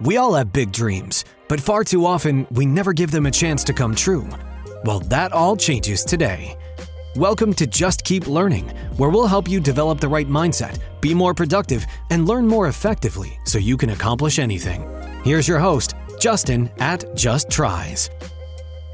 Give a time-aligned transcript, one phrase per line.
[0.00, 3.64] We all have big dreams, but far too often we never give them a chance
[3.64, 4.28] to come true.
[4.84, 6.56] Well, that all changes today.
[7.16, 11.34] Welcome to Just Keep Learning, where we'll help you develop the right mindset, be more
[11.34, 14.88] productive, and learn more effectively so you can accomplish anything.
[15.24, 18.08] Here's your host, Justin at Just Tries.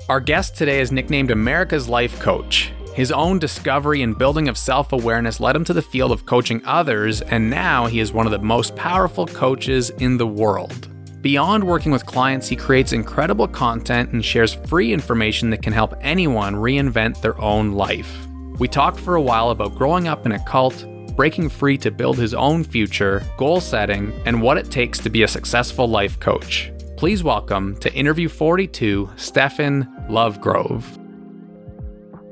[0.09, 2.73] Our guest today is nicknamed America's Life Coach.
[2.95, 6.63] His own discovery and building of self awareness led him to the field of coaching
[6.65, 10.94] others, and now he is one of the most powerful coaches in the world.
[11.25, 15.95] Beyond working with clients, he creates incredible content and shares free information that can help
[16.03, 18.15] anyone reinvent their own life.
[18.59, 20.85] We talked for a while about growing up in a cult,
[21.17, 25.23] breaking free to build his own future, goal setting, and what it takes to be
[25.23, 26.71] a successful life coach.
[26.99, 31.04] Please welcome to interview 42, Stephen Lovegrove.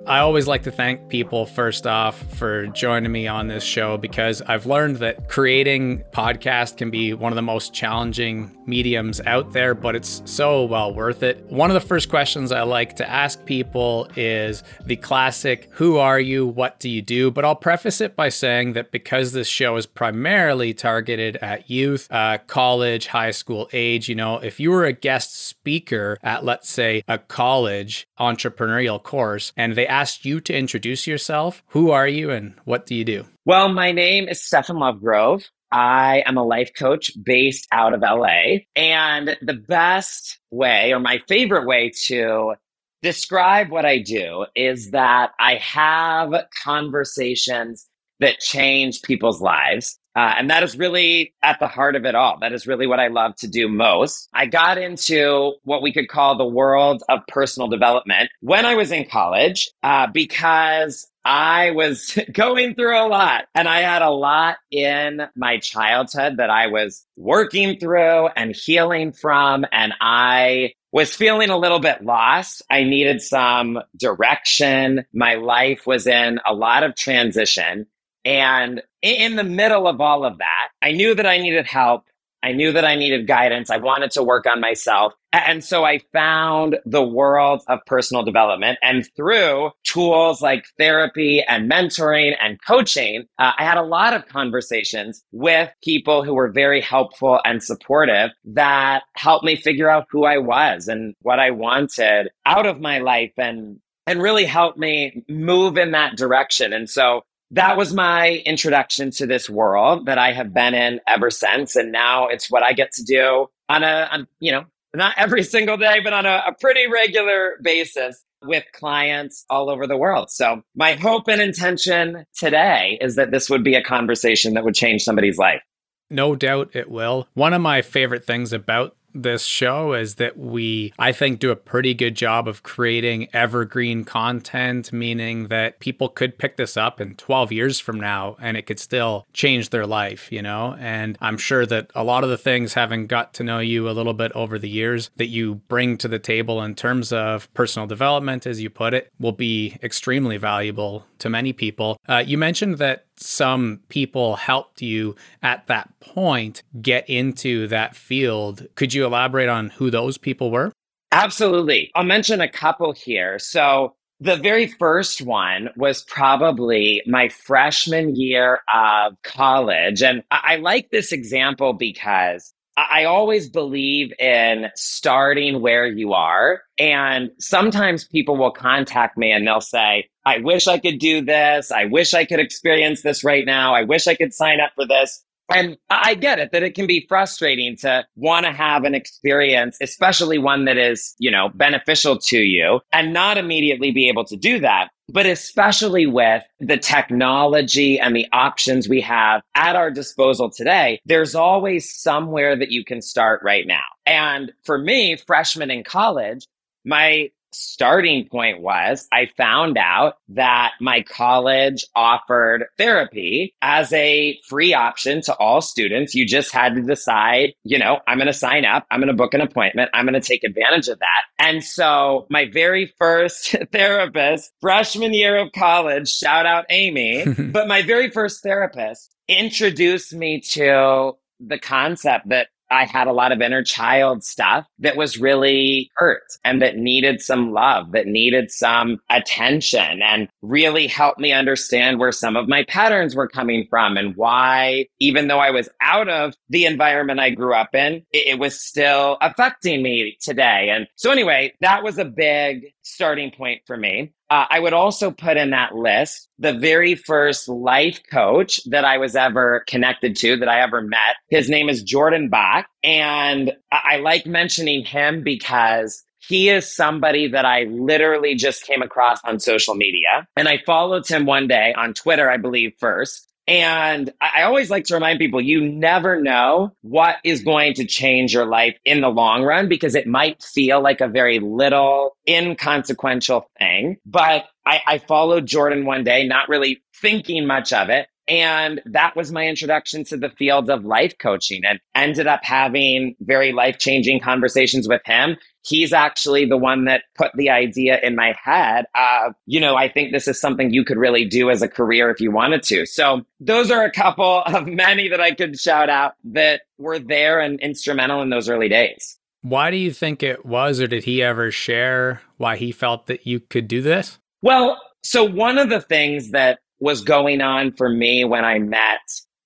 [0.04, 4.42] I always like to thank people first off for joining me on this show because
[4.42, 9.76] I've learned that creating podcast can be one of the most challenging mediums out there,
[9.76, 11.44] but it's so well worth it.
[11.46, 16.18] One of the first questions I like to ask people is the classic who are
[16.18, 17.30] you, what do you do?
[17.30, 22.08] But I'll preface it by saying that because this show is primarily targeted at youth,
[22.10, 26.68] uh, college, high school age, you know, if you were a guest speaker at let's
[26.68, 31.62] say a college entrepreneurial course and they asked you to introduce yourself.
[31.68, 33.26] Who are you and what do you do?
[33.44, 35.44] Well, my name is Stephen Lovegrove.
[35.70, 38.60] I am a life coach based out of LA.
[38.74, 42.54] And the best way, or my favorite way to
[43.02, 46.32] describe what I do, is that I have
[46.64, 47.86] conversations
[48.20, 49.98] that change people's lives.
[50.14, 52.38] Uh, and that is really at the heart of it all.
[52.40, 54.28] That is really what I love to do most.
[54.34, 58.92] I got into what we could call the world of personal development when I was
[58.92, 64.56] in college uh, because I was going through a lot and I had a lot
[64.70, 69.64] in my childhood that I was working through and healing from.
[69.72, 72.62] And I was feeling a little bit lost.
[72.70, 75.04] I needed some direction.
[75.14, 77.86] My life was in a lot of transition.
[78.24, 82.04] And in the middle of all of that, I knew that I needed help.
[82.42, 83.70] I knew that I needed guidance.
[83.70, 85.12] I wanted to work on myself.
[85.32, 88.78] And so I found the world of personal development.
[88.82, 94.26] And through tools like therapy and mentoring and coaching, uh, I had a lot of
[94.26, 100.24] conversations with people who were very helpful and supportive that helped me figure out who
[100.24, 105.22] I was and what I wanted out of my life and and really helped me
[105.28, 106.72] move in that direction.
[106.72, 107.22] And so
[107.52, 111.76] that was my introduction to this world that I have been in ever since.
[111.76, 114.64] And now it's what I get to do on a, on, you know,
[114.94, 119.86] not every single day, but on a, a pretty regular basis with clients all over
[119.86, 120.30] the world.
[120.30, 124.74] So my hope and intention today is that this would be a conversation that would
[124.74, 125.62] change somebody's life.
[126.10, 127.28] No doubt it will.
[127.34, 131.56] One of my favorite things about this show is that we, I think, do a
[131.56, 137.14] pretty good job of creating evergreen content, meaning that people could pick this up in
[137.16, 140.76] 12 years from now and it could still change their life, you know?
[140.78, 143.92] And I'm sure that a lot of the things, having got to know you a
[143.92, 147.86] little bit over the years, that you bring to the table in terms of personal
[147.86, 151.98] development, as you put it, will be extremely valuable to many people.
[152.08, 158.66] Uh, you mentioned that some people helped you at that point get into that field.
[158.74, 160.72] Could you elaborate on who those people were?
[161.12, 161.90] Absolutely.
[161.94, 163.38] I'll mention a couple here.
[163.38, 170.00] So, the very first one was probably my freshman year of college.
[170.00, 176.62] And I, like this example because I always believe in starting where you are.
[176.78, 181.70] And sometimes people will contact me and they'll say, I wish I could do this.
[181.70, 183.74] I wish I could experience this right now.
[183.74, 185.22] I wish I could sign up for this.
[185.54, 189.76] And I get it that it can be frustrating to want to have an experience,
[189.82, 194.36] especially one that is, you know, beneficial to you and not immediately be able to
[194.36, 194.88] do that.
[195.12, 201.34] But especially with the technology and the options we have at our disposal today, there's
[201.34, 203.84] always somewhere that you can start right now.
[204.06, 206.46] And for me, freshman in college,
[206.84, 214.74] my starting point was I found out that my college offered therapy as a free
[214.74, 216.14] option to all students.
[216.14, 219.14] You just had to decide, you know, I'm going to sign up, I'm going to
[219.14, 221.22] book an appointment, I'm going to take advantage of that.
[221.38, 227.82] And so my very first therapist, freshman year of college, shout out Amy, but my
[227.82, 233.62] very first therapist introduced me to the concept that I had a lot of inner
[233.62, 240.02] child stuff that was really hurt and that needed some love, that needed some attention
[240.02, 244.86] and really helped me understand where some of my patterns were coming from and why,
[244.98, 248.58] even though I was out of the environment I grew up in, it, it was
[248.60, 250.70] still affecting me today.
[250.70, 254.12] And so anyway, that was a big starting point for me.
[254.30, 258.98] Uh, I would also put in that list the very first life coach that I
[258.98, 261.16] was ever connected to, that I ever met.
[261.28, 262.66] His name is Jordan Bach.
[262.82, 268.82] And I, I like mentioning him because he is somebody that I literally just came
[268.82, 270.26] across on social media.
[270.36, 273.28] And I followed him one day on Twitter, I believe, first.
[273.48, 278.32] And I always like to remind people you never know what is going to change
[278.32, 283.50] your life in the long run because it might feel like a very little inconsequential
[283.58, 283.96] thing.
[284.06, 288.06] But I, I followed Jordan one day, not really thinking much of it.
[288.28, 293.16] And that was my introduction to the field of life coaching and ended up having
[293.20, 295.36] very life changing conversations with him.
[295.64, 299.88] He's actually the one that put the idea in my head of, you know, I
[299.88, 302.86] think this is something you could really do as a career if you wanted to.
[302.86, 307.40] So those are a couple of many that I could shout out that were there
[307.40, 309.18] and instrumental in those early days.
[309.42, 313.26] Why do you think it was, or did he ever share why he felt that
[313.26, 314.20] you could do this?
[314.40, 319.00] Well, so one of the things that was going on for me when I met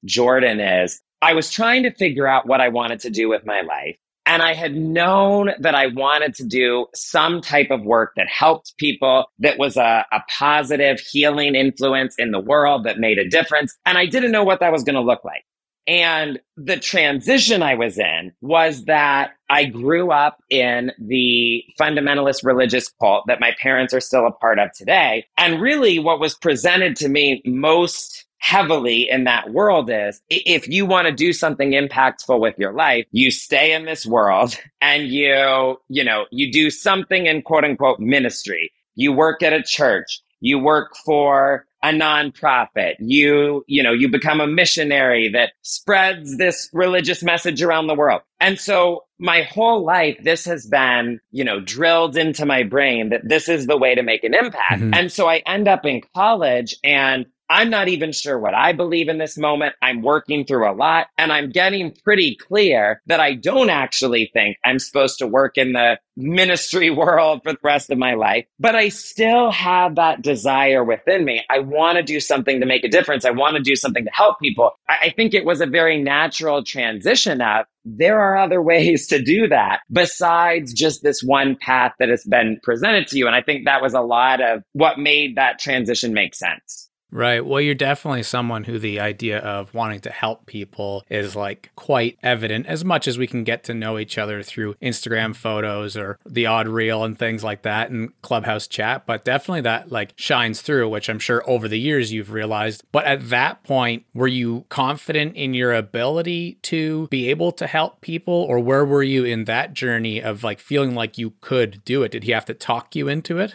[0.06, 3.60] Jordan is I was trying to figure out what I wanted to do with my
[3.60, 3.96] life.
[4.24, 8.74] And I had known that I wanted to do some type of work that helped
[8.78, 13.76] people, that was a, a positive healing influence in the world that made a difference.
[13.84, 15.44] And I didn't know what that was going to look like.
[15.86, 22.88] And the transition I was in was that I grew up in the fundamentalist religious
[23.00, 25.26] cult that my parents are still a part of today.
[25.37, 30.87] And really what was presented to me most heavily in that world is if you
[30.87, 35.76] want to do something impactful with your life, you stay in this world and you,
[35.88, 38.72] you know, you do something in quote unquote ministry.
[38.94, 40.20] You work at a church.
[40.40, 42.94] You work for a nonprofit.
[42.99, 48.22] You, you know, you become a missionary that spreads this religious message around the world.
[48.38, 53.26] And so my whole life, this has been, you know, drilled into my brain that
[53.26, 54.82] this is the way to make an impact.
[54.82, 54.94] Mm-hmm.
[54.94, 59.08] And so I end up in college and I'm not even sure what I believe
[59.08, 59.75] in this moment.
[59.82, 64.56] I'm working through a lot and I'm getting pretty clear that I don't actually think
[64.64, 68.75] I'm supposed to work in the ministry world for the rest of my life, but
[68.75, 71.44] I still have that desire within me.
[71.50, 73.25] I want to do something to make a difference.
[73.25, 74.72] I want to do something to help people.
[74.88, 79.22] I, I think it was a very natural transition of there are other ways to
[79.22, 83.26] do that besides just this one path that has been presented to you.
[83.26, 86.85] And I think that was a lot of what made that transition make sense.
[87.10, 87.44] Right.
[87.44, 92.18] Well, you're definitely someone who the idea of wanting to help people is like quite
[92.22, 96.18] evident as much as we can get to know each other through Instagram photos or
[96.26, 99.06] the odd reel and things like that and clubhouse chat.
[99.06, 102.82] But definitely that like shines through, which I'm sure over the years you've realized.
[102.90, 108.00] But at that point, were you confident in your ability to be able to help
[108.00, 108.34] people?
[108.34, 112.10] Or where were you in that journey of like feeling like you could do it?
[112.10, 113.54] Did he have to talk you into it?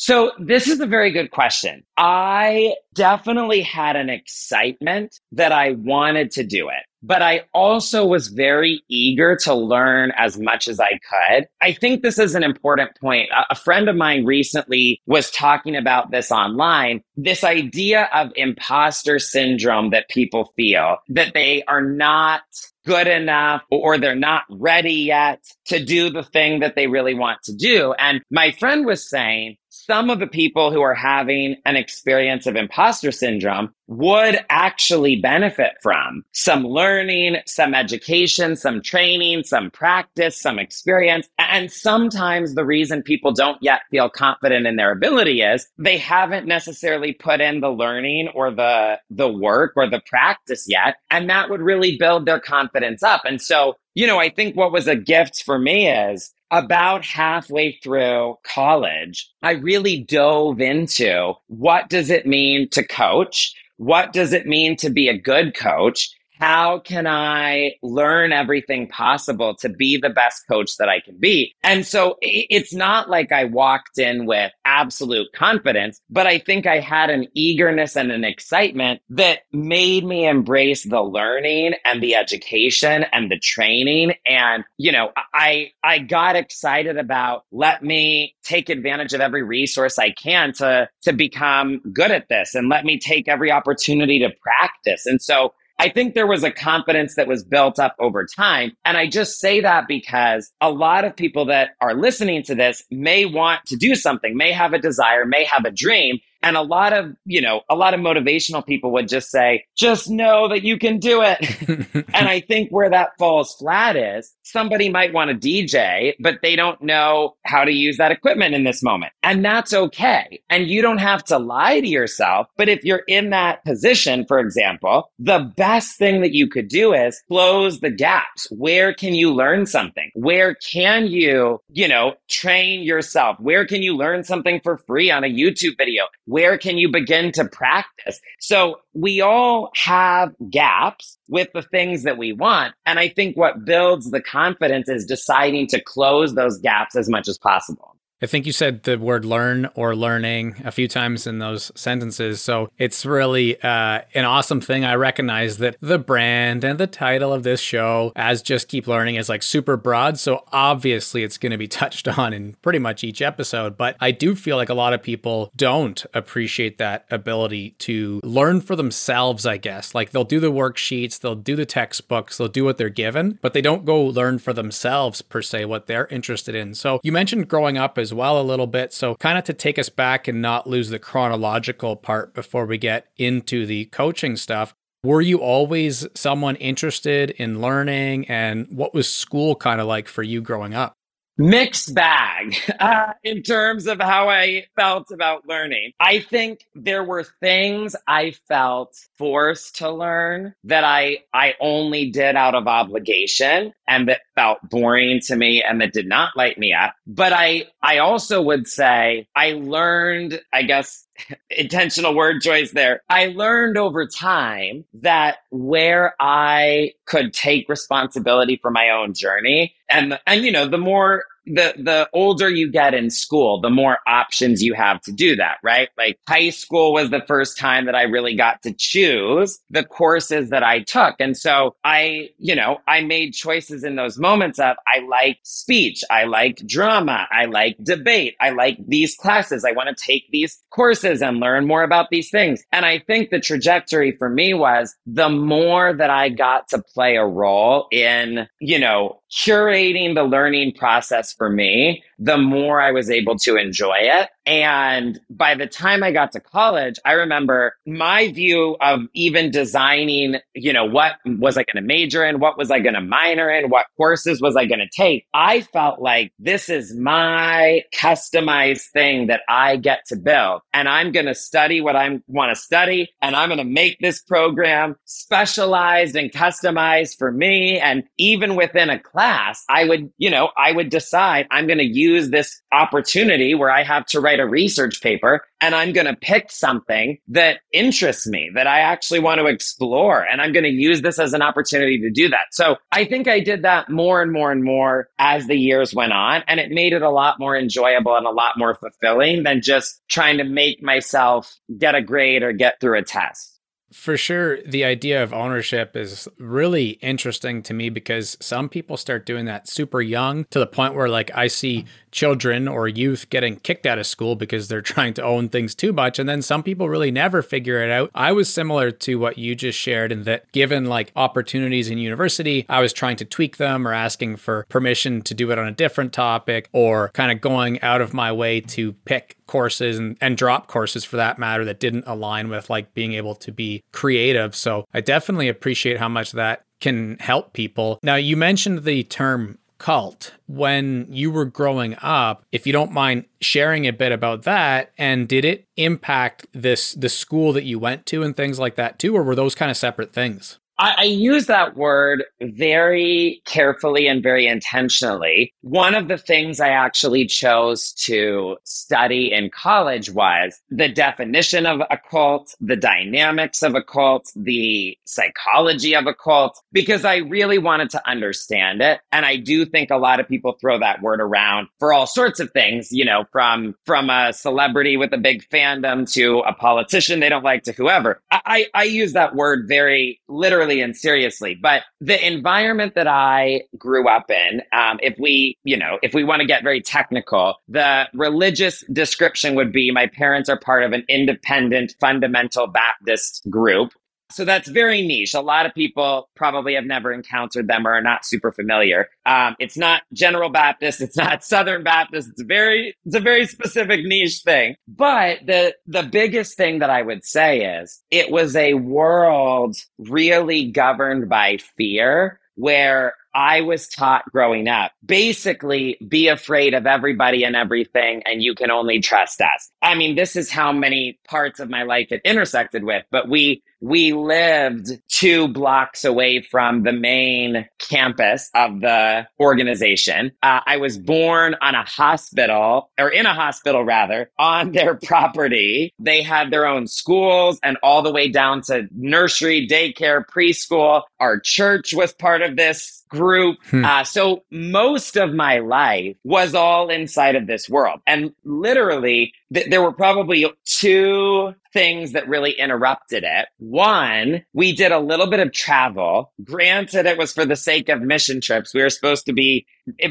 [0.00, 1.82] So this is a very good question.
[1.96, 8.28] I definitely had an excitement that I wanted to do it, but I also was
[8.28, 11.48] very eager to learn as much as I could.
[11.60, 13.28] I think this is an important point.
[13.50, 19.90] A friend of mine recently was talking about this online, this idea of imposter syndrome
[19.90, 22.42] that people feel that they are not
[22.86, 27.42] good enough or they're not ready yet to do the thing that they really want
[27.42, 27.92] to do.
[27.98, 29.56] And my friend was saying,
[29.88, 35.72] some of the people who are having an experience of imposter syndrome would actually benefit
[35.82, 41.26] from some learning, some education, some training, some practice, some experience.
[41.38, 46.46] And sometimes the reason people don't yet feel confident in their ability is they haven't
[46.46, 50.96] necessarily put in the learning or the, the work or the practice yet.
[51.10, 53.22] And that would really build their confidence up.
[53.24, 57.72] And so, you know, I think what was a gift for me is about halfway
[57.82, 63.54] through college, I really dove into what does it mean to coach?
[63.76, 66.10] What does it mean to be a good coach?
[66.38, 71.54] How can I learn everything possible to be the best coach that I can be?
[71.62, 76.80] And so it's not like I walked in with absolute confidence, but I think I
[76.80, 83.04] had an eagerness and an excitement that made me embrace the learning and the education
[83.12, 84.14] and the training.
[84.26, 89.98] And, you know, I, I got excited about let me take advantage of every resource
[89.98, 94.30] I can to, to become good at this and let me take every opportunity to
[94.42, 95.06] practice.
[95.06, 98.72] And so I think there was a confidence that was built up over time.
[98.84, 102.82] And I just say that because a lot of people that are listening to this
[102.90, 106.18] may want to do something, may have a desire, may have a dream.
[106.42, 110.08] And a lot of, you know, a lot of motivational people would just say, just
[110.08, 111.38] know that you can do it.
[112.14, 116.56] and I think where that falls flat is somebody might want to DJ, but they
[116.56, 119.12] don't know how to use that equipment in this moment.
[119.22, 120.40] And that's okay.
[120.48, 122.48] And you don't have to lie to yourself.
[122.56, 126.92] But if you're in that position, for example, the best thing that you could do
[126.92, 128.46] is close the gaps.
[128.50, 130.10] Where can you learn something?
[130.14, 133.38] Where can you, you know, train yourself?
[133.40, 136.04] Where can you learn something for free on a YouTube video?
[136.28, 138.20] Where can you begin to practice?
[138.38, 142.74] So we all have gaps with the things that we want.
[142.84, 147.28] And I think what builds the confidence is deciding to close those gaps as much
[147.28, 147.97] as possible.
[148.20, 152.40] I think you said the word learn or learning a few times in those sentences.
[152.40, 154.84] So it's really uh, an awesome thing.
[154.84, 159.14] I recognize that the brand and the title of this show, as Just Keep Learning,
[159.14, 160.18] is like super broad.
[160.18, 163.76] So obviously it's going to be touched on in pretty much each episode.
[163.76, 168.60] But I do feel like a lot of people don't appreciate that ability to learn
[168.60, 169.94] for themselves, I guess.
[169.94, 173.52] Like they'll do the worksheets, they'll do the textbooks, they'll do what they're given, but
[173.52, 176.74] they don't go learn for themselves per se what they're interested in.
[176.74, 178.94] So you mentioned growing up as as well a little bit.
[178.94, 182.78] So, kind of to take us back and not lose the chronological part before we
[182.78, 184.74] get into the coaching stuff.
[185.04, 188.26] Were you always someone interested in learning?
[188.28, 190.94] And what was school kind of like for you growing up?
[191.38, 195.92] mixed bag uh, in terms of how I felt about learning.
[196.00, 202.36] I think there were things I felt forced to learn that I I only did
[202.36, 206.72] out of obligation and that felt boring to me and that did not light me
[206.72, 206.94] up.
[207.08, 211.06] But I I also would say I learned, I guess
[211.50, 213.02] intentional word choice there.
[213.10, 220.20] I learned over time that where I could take responsibility for my own journey and
[220.24, 224.62] and you know the more the the older you get in school, the more options
[224.62, 225.88] you have to do that, right?
[225.96, 230.50] Like high school was the first time that I really got to choose the courses
[230.50, 231.16] that I took.
[231.18, 236.02] And so I, you know, I made choices in those moments of I like speech,
[236.10, 240.58] I like drama, I like debate, I like these classes, I want to take these
[240.70, 242.62] courses and learn more about these things.
[242.72, 247.16] And I think the trajectory for me was the more that I got to play
[247.16, 253.10] a role in, you know, curating the learning process for me, the more I was
[253.10, 254.28] able to enjoy it.
[254.48, 260.36] And by the time I got to college, I remember my view of even designing,
[260.54, 262.40] you know, what was I going to major in?
[262.40, 263.68] What was I going to minor in?
[263.68, 265.26] What courses was I going to take?
[265.34, 270.62] I felt like this is my customized thing that I get to build.
[270.72, 273.10] And I'm going to study what I want to study.
[273.20, 277.80] And I'm going to make this program specialized and customized for me.
[277.80, 281.84] And even within a class, I would, you know, I would decide I'm going to
[281.84, 286.06] use this opportunity where I have to write write a research paper and I'm going
[286.06, 290.22] to pick something that interests me, that I actually want to explore.
[290.22, 292.46] And I'm going to use this as an opportunity to do that.
[292.52, 296.12] So I think I did that more and more and more as the years went
[296.12, 296.42] on.
[296.46, 300.00] And it made it a lot more enjoyable and a lot more fulfilling than just
[300.08, 303.57] trying to make myself get a grade or get through a test.
[303.92, 309.24] For sure, the idea of ownership is really interesting to me because some people start
[309.24, 313.56] doing that super young to the point where, like, I see children or youth getting
[313.56, 316.18] kicked out of school because they're trying to own things too much.
[316.18, 318.10] And then some people really never figure it out.
[318.14, 322.66] I was similar to what you just shared in that given like opportunities in university,
[322.68, 325.72] I was trying to tweak them or asking for permission to do it on a
[325.72, 330.36] different topic or kind of going out of my way to pick courses and, and
[330.36, 334.54] drop courses for that matter that didn't align with like being able to be creative.
[334.54, 337.98] So I definitely appreciate how much that can help people.
[338.04, 343.24] Now, you mentioned the term cult when you were growing up if you don't mind
[343.40, 348.04] sharing a bit about that and did it impact this the school that you went
[348.04, 351.04] to and things like that too or were those kind of separate things I, I,
[351.04, 355.52] use that word very carefully and very intentionally.
[355.62, 361.80] One of the things I actually chose to study in college was the definition of
[361.90, 367.58] a cult, the dynamics of a cult, the psychology of a cult, because I really
[367.58, 369.00] wanted to understand it.
[369.10, 372.38] And I do think a lot of people throw that word around for all sorts
[372.38, 377.18] of things, you know, from, from a celebrity with a big fandom to a politician
[377.18, 378.22] they don't like to whoever.
[378.48, 381.54] I, I, use that word very literally and seriously.
[381.54, 386.24] But the environment that I grew up in, um, if we, you know, if we
[386.24, 390.92] want to get very technical, the religious description would be my parents are part of
[390.92, 393.92] an independent fundamental Baptist group
[394.30, 395.34] So that's very niche.
[395.34, 399.08] A lot of people probably have never encountered them or are not super familiar.
[399.24, 401.00] Um, it's not General Baptist.
[401.00, 402.28] It's not Southern Baptist.
[402.30, 404.76] It's very, it's a very specific niche thing.
[404.86, 410.70] But the, the biggest thing that I would say is it was a world really
[410.70, 414.90] governed by fear where I was taught growing up.
[415.04, 419.70] Basically, be afraid of everybody and everything, and you can only trust us.
[419.80, 423.62] I mean, this is how many parts of my life it intersected with, but we
[423.80, 430.32] we lived two blocks away from the main campus of the organization.
[430.42, 435.92] Uh, I was born on a hospital, or in a hospital rather, on their property.
[435.98, 441.02] They had their own schools and all the way down to nursery, daycare, preschool.
[441.20, 443.58] Our church was part of this group.
[443.70, 443.84] Hmm.
[443.84, 448.00] Uh, so most of my life was all inside of this world.
[448.06, 453.48] And literally, th- there were probably two things that really interrupted it.
[453.58, 456.32] One, we did a little bit of travel.
[456.42, 458.74] Granted, it was for the sake of mission trips.
[458.74, 459.66] We were supposed to be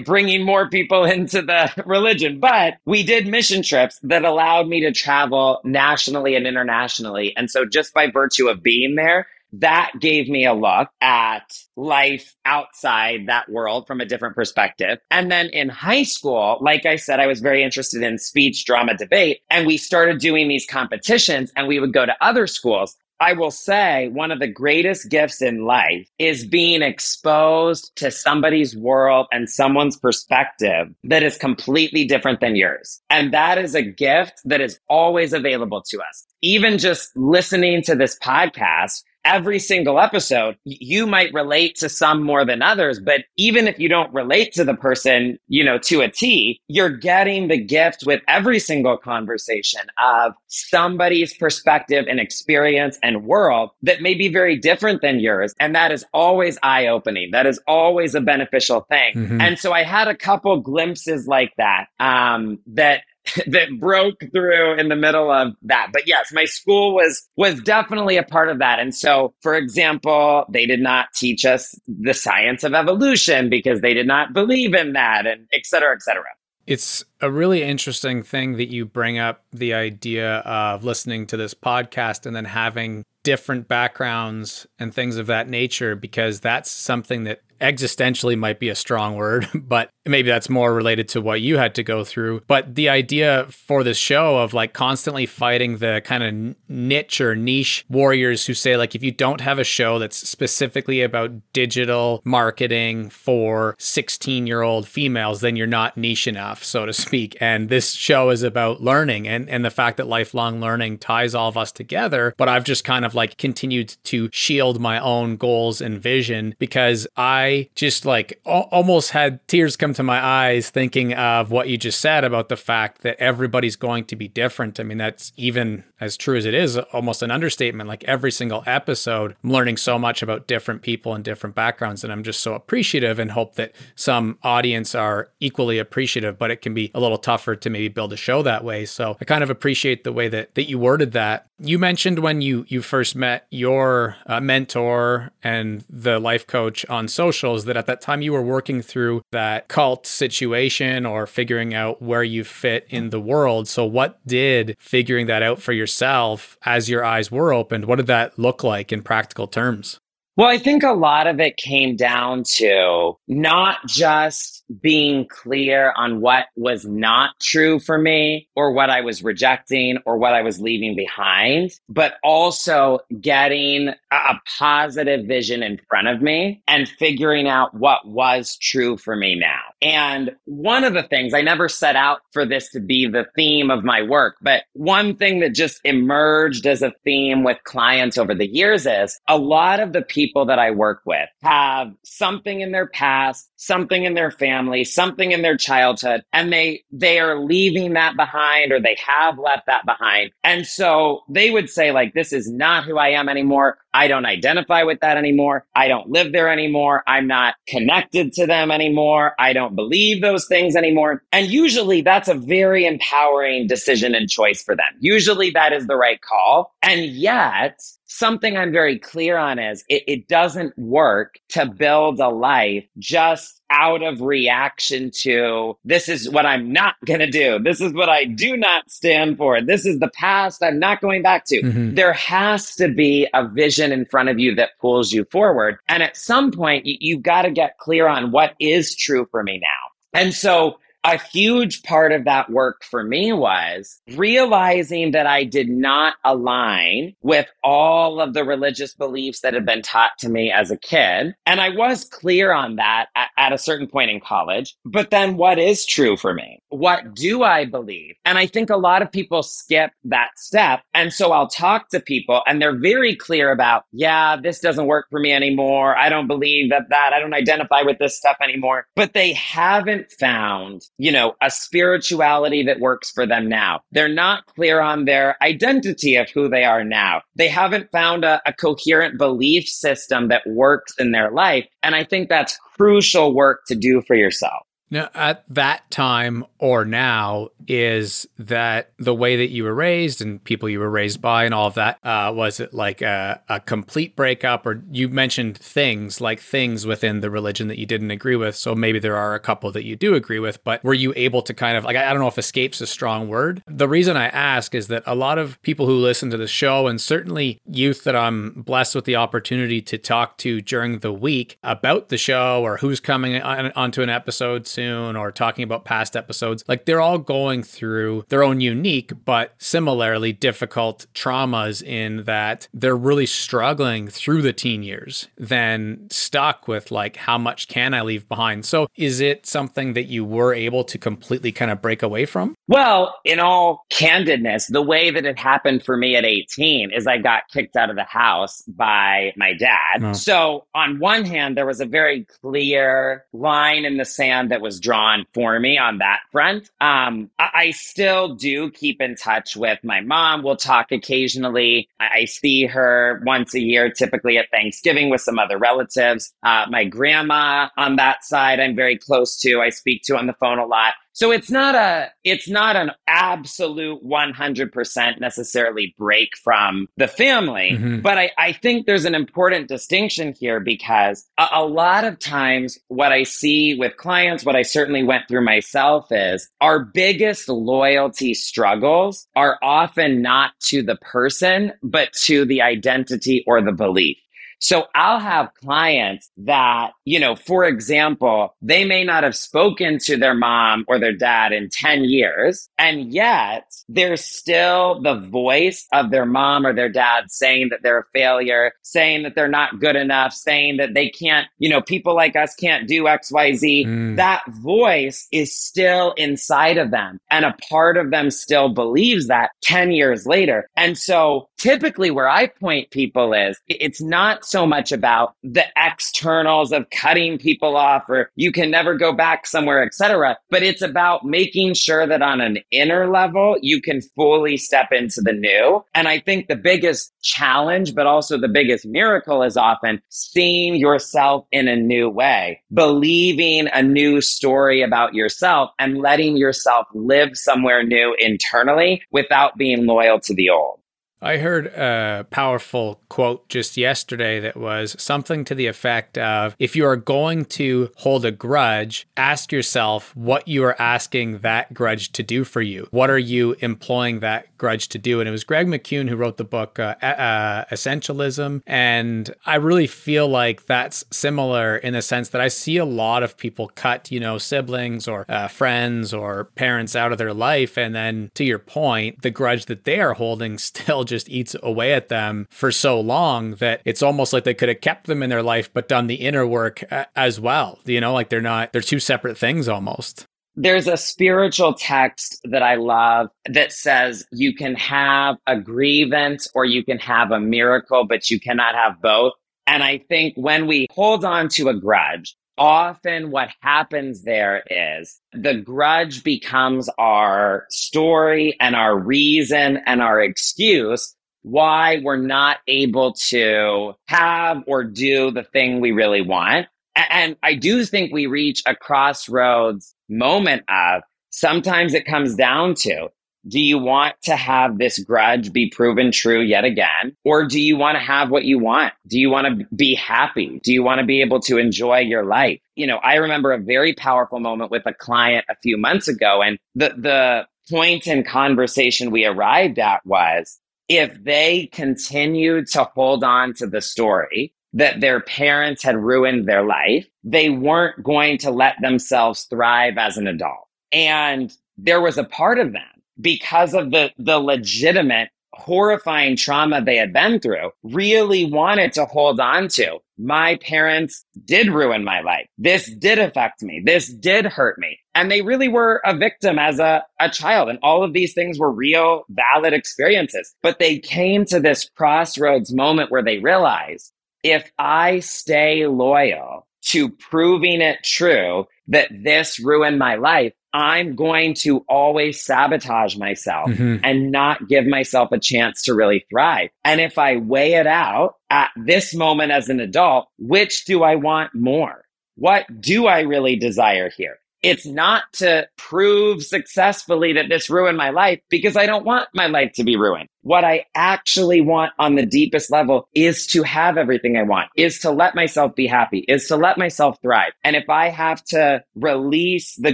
[0.06, 4.92] bringing more people into the religion, but we did mission trips that allowed me to
[4.92, 7.36] travel nationally and internationally.
[7.36, 12.36] And so just by virtue of being there, that gave me a look at life
[12.46, 15.00] outside that world from a different perspective.
[15.10, 18.96] And then in high school, like I said, I was very interested in speech, drama,
[18.96, 19.42] debate.
[19.50, 22.96] And we started doing these competitions and we would go to other schools.
[23.20, 28.78] I will say one of the greatest gifts in life is being exposed to somebody's
[28.78, 33.02] world and someone's perspective that is completely different than yours.
[33.10, 36.28] And that is a gift that is always available to us.
[36.44, 42.46] Even just listening to this podcast, every single episode, you might relate to some more
[42.46, 43.00] than others.
[43.00, 46.90] But even if you don't relate to the person, you know, to a T, you're
[46.90, 54.02] getting the gift with every single conversation of somebody's perspective and experience and world that
[54.02, 55.54] may be very different than yours.
[55.60, 57.32] And that is always eye opening.
[57.32, 59.14] That is always a beneficial thing.
[59.16, 59.42] Mm-hmm.
[59.42, 63.02] And so I had a couple glimpses like that, um, that
[63.48, 65.90] that broke through in the middle of that.
[65.92, 68.80] But yes, my school was was definitely a part of that.
[68.80, 73.94] And so, for example, they did not teach us the science of evolution because they
[73.94, 76.26] did not believe in that and et cetera, et cetera.
[76.66, 81.54] It's a really interesting thing that you bring up the idea of listening to this
[81.54, 87.42] podcast and then having different backgrounds and things of that nature because that's something that
[87.60, 91.76] existentially might be a strong word, but maybe that's more related to what you had
[91.76, 92.42] to go through.
[92.48, 97.36] But the idea for this show of like constantly fighting the kind of niche or
[97.36, 102.22] niche warriors who say, like, if you don't have a show that's specifically about digital
[102.24, 107.07] marketing for 16 year old females, then you're not niche enough, so to speak.
[107.40, 111.50] And this show is about learning and, and the fact that lifelong learning ties all
[111.50, 112.34] of us together.
[112.38, 117.08] But I've just kind of like continued to shield my own goals and vision because
[117.16, 122.00] I just like almost had tears come to my eyes thinking of what you just
[122.00, 124.80] said about the fact that everybody's going to be different.
[124.80, 127.88] I mean, that's even as true as it is, almost an understatement.
[127.88, 132.04] Like every single episode, I'm learning so much about different people and different backgrounds.
[132.04, 136.62] And I'm just so appreciative and hope that some audience are equally appreciative, but it
[136.62, 138.84] can be a little tougher to maybe build a show that way.
[138.84, 141.48] So I kind of appreciate the way that, that you worded that.
[141.60, 147.08] You mentioned when you, you first met your uh, mentor and the life coach on
[147.08, 152.02] socials that at that time you were working through that cult situation or figuring out
[152.02, 153.68] where you fit in the world.
[153.68, 158.08] So, what did figuring that out for yourself as your eyes were opened, what did
[158.08, 160.00] that look like in practical terms?
[160.36, 166.22] Well, I think a lot of it came down to not just being clear on
[166.22, 170.60] what was not true for me or what I was rejecting or what I was
[170.60, 177.74] leaving behind, but also getting a positive vision in front of me and figuring out
[177.74, 179.62] what was true for me now.
[179.82, 183.70] And one of the things I never set out for this to be the theme
[183.70, 188.34] of my work, but one thing that just emerged as a theme with clients over
[188.34, 192.72] the years is a lot of the people that I work with have something in
[192.72, 197.94] their past, something in their family, something in their childhood, and they, they are leaving
[197.94, 200.32] that behind or they have left that behind.
[200.44, 203.78] And so they would say like, this is not who I am anymore.
[203.94, 205.66] I don't identify with that anymore.
[205.76, 207.04] I don't live there anymore.
[207.08, 209.34] I'm not connected to them anymore.
[209.40, 211.24] I don't believe those things anymore.
[211.32, 214.86] And usually that's a very empowering decision and choice for them.
[215.00, 216.76] Usually that is the right call.
[216.84, 222.30] And yet something I'm very clear on is it, it, doesn't work to build a
[222.30, 227.60] life just out of reaction to this is what I'm not going to do.
[227.60, 229.62] This is what I do not stand for.
[229.62, 231.62] This is the past I'm not going back to.
[231.62, 231.96] Mm-hmm.
[231.96, 235.78] There has to be a vision in front of you that pulls you forward.
[235.88, 239.44] And at some point, you, you've got to get clear on what is true for
[239.44, 240.20] me now.
[240.20, 245.70] And so a huge part of that work for me was realizing that I did
[245.70, 250.70] not align with all of the religious beliefs that had been taught to me as
[250.70, 251.34] a kid.
[251.46, 254.76] And I was clear on that at, at, a certain point in college.
[254.86, 256.62] But then what is true for me?
[256.70, 258.16] What do I believe?
[258.26, 260.82] And I think a lot of people skip that step.
[260.94, 265.08] And so I'll talk to people and they're very clear about, yeah, this doesn't work
[265.10, 265.96] for me anymore.
[265.98, 267.14] I don't believe that that.
[267.14, 268.88] I don't identify with this stuff anymore.
[268.96, 273.82] But they haven't found you know, a spirituality that works for them now.
[273.92, 277.22] They're not clear on their identity of who they are now.
[277.36, 281.68] They haven't found a, a coherent belief system that works in their life.
[281.84, 284.67] And I think that's crucial work to do for yourself.
[284.90, 290.42] Now, at that time or now, is that the way that you were raised and
[290.44, 292.00] people you were raised by and all of that?
[292.04, 294.66] Uh, was it like a, a, complete breakup?
[294.66, 298.56] Or you mentioned things like things within the religion that you didn't agree with.
[298.56, 301.42] So maybe there are a couple that you do agree with, but were you able
[301.42, 303.64] to kind of like, I don't know if escape's a strong word.
[303.68, 306.88] The reason I ask is that a lot of people who listen to the show
[306.88, 311.58] and certainly youth that I'm blessed with the opportunity to talk to during the week
[311.64, 316.16] about the show or who's coming on, onto an episode soon or talking about past
[316.16, 322.68] episodes, like they're all going through their own unique but similarly difficult traumas in that
[322.76, 328.02] they're really struggling through the teen years, then stuck with like, how much can I
[328.02, 328.66] leave behind?
[328.66, 332.54] So is it something that you were able to completely kind of break away from?
[332.68, 337.18] Well, in all candidness, the way that it happened for me at 18 is I
[337.18, 340.04] got kicked out of the house by my dad.
[340.04, 340.14] Oh.
[340.14, 344.67] So, on one hand, there was a very clear line in the sand that was
[344.80, 346.70] drawn for me on that front.
[346.82, 350.44] Um, I, I, still do keep in touch with my mom.
[350.44, 351.88] We'll talk occasionally.
[352.00, 356.34] I, I, see her once a year, typically at Thanksgiving with some other relatives.
[356.44, 359.62] Uh, my grandma on that side, I'm very close to.
[359.62, 360.94] I speak to on the phone a lot.
[361.18, 368.02] So it's not a it's not an absolute 100% necessarily break from the family, mm-hmm.
[368.02, 372.78] but I, I think there's an important distinction here because a, a lot of times
[372.90, 378.36] what I see with clients, what I certainly went through myself is our biggest loyalty
[378.36, 384.20] struggles are often not to the person, but to the identity or the belief.
[384.60, 390.18] So I'll have clients that, you know, for example, they may not have spoken to
[390.18, 392.70] their mom or their dad in 10 years.
[392.78, 398.00] And yet there's still the voice of their mom or their dad saying that they're
[398.00, 402.16] a failure, saying that they're not good enough, saying that they can't, you know, people
[402.16, 403.86] like us can't do X, Y, Z.
[403.86, 404.16] Mm.
[404.16, 407.20] That voice is still inside of them.
[407.30, 410.70] And a part of them still believes that 10 years later.
[410.76, 416.72] And so typically where I point people is it's not so much about the externals
[416.72, 420.38] of cutting people off or you can never go back somewhere, etc.
[420.50, 425.22] But it's about making sure that on an inner level, you can fully step into
[425.22, 425.84] the new.
[425.94, 431.46] And I think the biggest challenge, but also the biggest miracle is often seeing yourself
[431.52, 437.84] in a new way, believing a new story about yourself and letting yourself live somewhere
[437.84, 440.80] new internally without being loyal to the old.
[441.22, 446.76] I heard a powerful quote just yesterday that was something to the effect of if
[446.76, 452.12] you are going to hold a grudge, ask yourself what you are asking that grudge
[452.14, 452.88] to do for you.
[452.92, 455.20] What are you employing that grudge to do?
[455.20, 458.62] And it was Greg McKeown who wrote the book uh, uh, Essentialism.
[458.68, 463.24] And I really feel like that's similar in the sense that I see a lot
[463.24, 467.76] of people cut, you know, siblings or uh, friends or parents out of their life.
[467.76, 471.94] And then to your point, the grudge that they are holding still just eats away
[471.94, 475.30] at them for so long that it's almost like they could have kept them in
[475.30, 477.80] their life but done the inner work uh, as well.
[477.86, 480.26] You know, like they're not, they're two separate things almost.
[480.56, 486.66] There's a spiritual text that I love that says you can have a grievance or
[486.66, 489.34] you can have a miracle, but you cannot have both.
[489.68, 495.20] And I think when we hold on to a grudge, often what happens there is
[495.34, 503.14] the grudge becomes our story and our reason and our excuse why we're not able
[503.14, 506.68] to have or do the thing we really want.
[506.96, 513.10] And I do think we reach a crossroads moment of sometimes it comes down to
[513.48, 517.16] Do you want to have this grudge be proven true yet again?
[517.24, 518.94] Or do you want to have what you want?
[519.08, 520.60] Do you want to be happy?
[520.64, 522.60] Do you want to be able to enjoy your life?
[522.76, 526.42] You know, I remember a very powerful moment with a client a few months ago,
[526.42, 533.24] and the, the point in conversation we arrived at was if they continued to hold
[533.24, 538.52] on to the story that their parents had ruined their life, they weren't going to
[538.52, 540.68] let themselves thrive as an adult.
[540.92, 542.84] And there was a part of them
[543.20, 549.40] because of the, the legitimate horrifying trauma they had been through, really wanted to hold
[549.40, 549.98] on to.
[550.18, 552.48] My parents did ruin my life.
[552.58, 553.82] This did affect me.
[553.84, 555.00] This did hurt me.
[555.16, 557.70] And they really were a victim as a, a child.
[557.70, 560.54] And all of these things were real, valid experiences.
[560.62, 564.12] But they came to this crossroads moment where they realized
[564.44, 571.54] if I stay loyal to proving it true that this ruined my life, I'm going
[571.56, 574.04] to always sabotage myself mm-hmm.
[574.04, 576.70] and not give myself a chance to really thrive.
[576.84, 581.16] And if I weigh it out at this moment as an adult, which do I
[581.16, 582.04] want more?
[582.36, 584.38] What do I really desire here?
[584.64, 589.48] It's not to prove successfully that this ruined my life because I don't want my
[589.48, 590.30] life to be ruined.
[590.42, 595.00] What I actually want on the deepest level is to have everything I want, is
[595.00, 597.52] to let myself be happy, is to let myself thrive.
[597.64, 599.94] And if I have to release the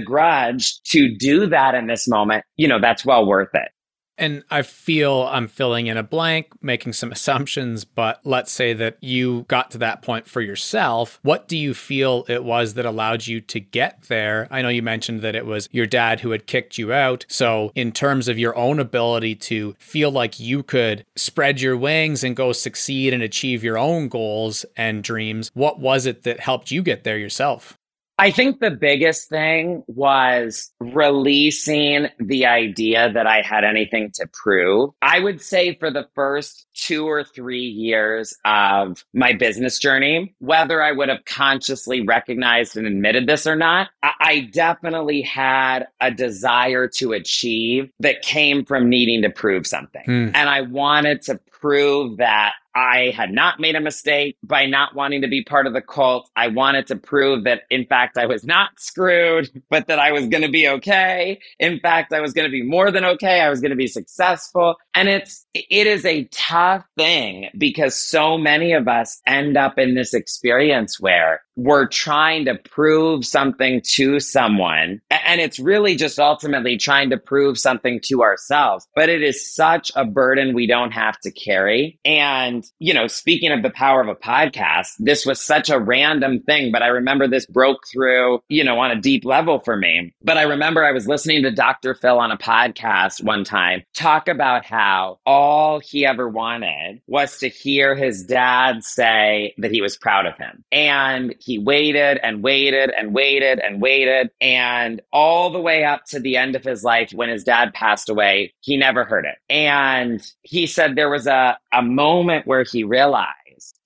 [0.00, 3.68] grudge to do that in this moment, you know, that's well worth it.
[4.16, 8.98] And I feel I'm filling in a blank, making some assumptions, but let's say that
[9.00, 11.18] you got to that point for yourself.
[11.22, 14.48] What do you feel it was that allowed you to get there?
[14.50, 17.24] I know you mentioned that it was your dad who had kicked you out.
[17.28, 22.22] So, in terms of your own ability to feel like you could spread your wings
[22.24, 26.70] and go succeed and achieve your own goals and dreams, what was it that helped
[26.70, 27.78] you get there yourself?
[28.18, 34.90] I think the biggest thing was releasing the idea that I had anything to prove.
[35.02, 40.82] I would say for the first two or three years of my business journey, whether
[40.82, 46.88] I would have consciously recognized and admitted this or not, I definitely had a desire
[46.96, 50.04] to achieve that came from needing to prove something.
[50.06, 50.32] Mm.
[50.34, 55.22] And I wanted to prove that I had not made a mistake by not wanting
[55.22, 56.28] to be part of the cult.
[56.36, 60.26] I wanted to prove that, in fact, I was not screwed, but that I was
[60.26, 61.40] going to be okay.
[61.58, 63.40] In fact, I was going to be more than okay.
[63.40, 64.76] I was going to be successful.
[64.94, 69.94] And it's, it is a tough thing because so many of us end up in
[69.94, 75.00] this experience where we're trying to prove something to someone.
[75.10, 78.86] And it's really just ultimately trying to prove something to ourselves.
[78.94, 81.98] But it is such a burden we don't have to carry.
[82.04, 86.40] And, you know, speaking of the power of a podcast, this was such a random
[86.40, 90.14] thing, but I remember this broke through, you know, on a deep level for me.
[90.22, 91.94] But I remember I was listening to Dr.
[91.94, 97.48] Phil on a podcast one time talk about how all he ever wanted was to
[97.48, 100.64] hear his dad say that he was proud of him.
[100.72, 104.30] And he waited and waited and waited and waited.
[104.40, 108.08] And all the way up to the end of his life, when his dad passed
[108.08, 109.36] away, he never heard it.
[109.50, 113.28] And he said there was a, a moment where he realized